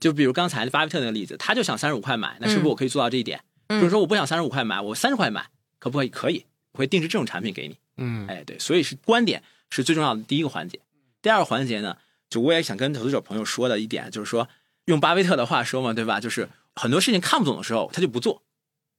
[0.00, 3.42] 就比如刚才巴菲特那个例子，他就想三十五块买，那是不是我可以做到这一点？
[3.68, 5.48] 嗯就是说我不想三十五块买，我三十块买，
[5.78, 6.08] 可不可以？
[6.08, 7.76] 可以，我会定制这种产品给你。
[7.96, 10.80] 嗯哎，对，所以是观点是最重要的第一个环节。
[11.22, 11.96] 第二个环节呢，
[12.28, 14.48] 就我也想跟投资者朋友说的一点，就是说
[14.86, 16.20] 用巴菲特的话说嘛，对吧？
[16.20, 18.42] 就是很多事情看不懂的时候，他就不做。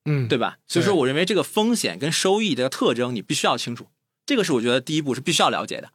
[0.05, 0.57] 嗯，对吧？
[0.67, 3.87] 所以说，我认为这个风险跟收益的特征你必须要清楚，
[4.25, 5.89] 这个是我觉得第一步是必须要了解的。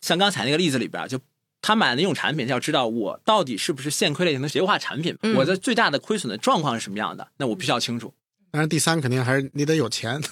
[0.00, 1.18] 像刚才那个例子里边，就
[1.60, 8.14] 他买的那种产品，要知道我到底是不是现亏类型的结构化产品，嗯我的最大的亏损的状况是什么样的，那我必须要清楚。
[8.52, 10.22] 但是第三肯定还是你得有钱，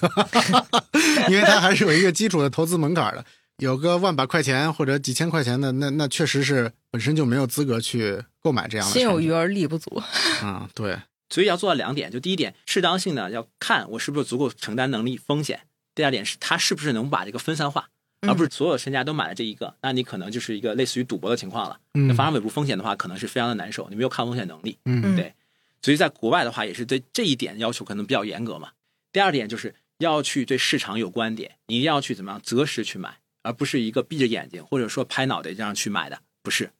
[1.29, 3.25] 因为它还是有一个基础的投资门槛的。
[3.57, 8.85] 有个万把块钱或者几千块钱的，那那确实是本身就没有资格去购买这样。
[8.87, 10.01] 心有余而力不足。
[10.43, 10.99] 嗯，对，
[11.29, 15.59] 所以要做到两点，就第一点，适当性呢要看我是不是足够承担能力风险；
[15.93, 17.89] 第二点是它是不是能把这个分散化，
[18.21, 21.79] 嗯而不是所有身家都买了这一个，那你可能就是一个类似于赌博的情况了。
[21.93, 24.77] 嗯那发生尾部风险的话，可能是非常的难受，你没有抗风险能力。
[24.83, 25.33] 嗯嗯对，
[25.81, 28.71] 所以在国外的话，也是对这一点要求可能比较严格嘛。
[29.13, 36.71] 第二点就是要去对市场有观点，你一定要去怎么样择时去买，而不是一个闭着眼睛或者说拍脑袋这样去买的，不是。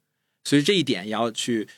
[0.44, 1.68] 所以这一点也要去，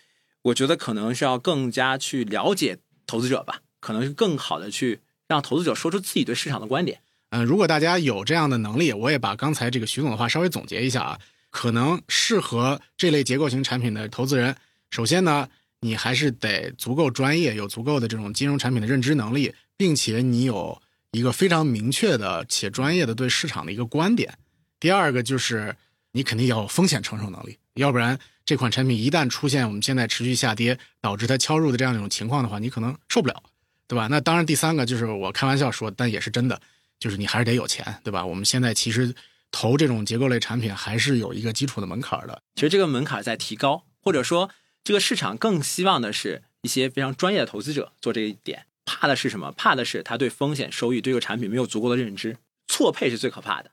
[0.43, 7.01] 我觉得可能是要更加去了解投资者吧，可能是更好的去让投资者说出自己对市场的观点。
[7.31, 11.21] 嗯，如果大家有这样的能力，我也把刚才这个徐总的话稍微总结一下啊。
[11.51, 14.55] 可能适合这类结构型产品的投资人，
[14.91, 15.49] 首先呢，
[15.81, 20.81] 你还是得足够专业，有足够的这种金融产品的认知能力，并且你有
[21.13, 24.39] 一个非常明确的且专业的对市场的一个观点。
[24.81, 25.75] 第二个就是
[26.13, 33.43] 你肯定要有风险承受能力，要不然这款产品一旦出现我们现在持续下跌，导致它敲入的这样一种情况的话，你可能受不了，
[33.87, 34.07] 对吧？
[34.09, 36.61] 那当然，第三个就是我开玩笑说，但也是真的，
[36.99, 38.25] 就是你还是得有钱，对吧？
[38.25, 39.15] 我们现在其实
[39.51, 42.41] 投这种结构类产品还是有一个基础的门槛的。
[42.55, 44.51] 其实这个门槛在提高，或者说
[44.85, 48.67] 这个市场更希望的是一些非常专业的投资者做这一点。
[48.85, 49.53] 怕的是什么？
[49.53, 53.71] 怕的是他对风险收益、对这个产品没有足够的认知，错配是最可怕的。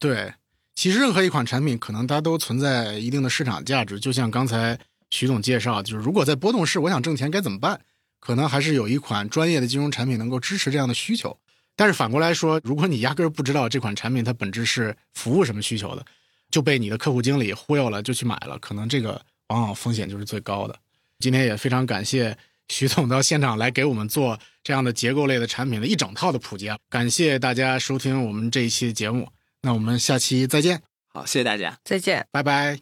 [0.00, 0.34] 对，
[0.74, 4.00] 其实任何一款产品，可能它都存在一定的市场价值。
[4.00, 4.76] 就像刚才
[5.10, 7.78] 徐总介绍，就是如果在波动市，我想挣钱该怎么办？
[8.18, 11.38] 可能还是有一款专业的金融产品能够支持这样的需求。
[11.76, 16.04] 但是反过来说，如果你压根儿不知道这款产品它本质是服务什么需求的，
[16.50, 20.78] 就被你的客户经理忽悠了，就去买了，可能这个往往风险就是最高的。
[21.18, 22.36] 今天也非常感谢
[22.68, 26.78] 徐总到现场来给我们做这样的结构类的产品的一整套的普及啊！
[26.88, 29.28] 感谢大家收听我们这一期节目，
[29.62, 31.78] 那我们下期再见，好，谢谢大家。
[31.84, 32.26] 再见。
[32.30, 32.78] 拜拜。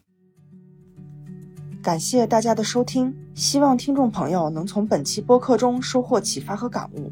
[1.81, 7.11] 感谢大家的收听，希望听众朋友能从本期播客中收获启发和感悟。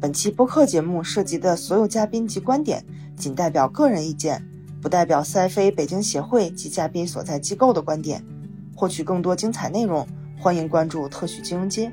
[0.00, 2.84] 本期播客节目涉及的所有嘉宾及观点，
[3.16, 4.44] 仅代表个人意见，
[4.80, 8.24] 不代表 CFA 北京协会及嘉宾所在机构的观点。
[8.74, 10.06] 获取更多精彩内容，
[10.38, 11.92] 欢迎关注特许金融街。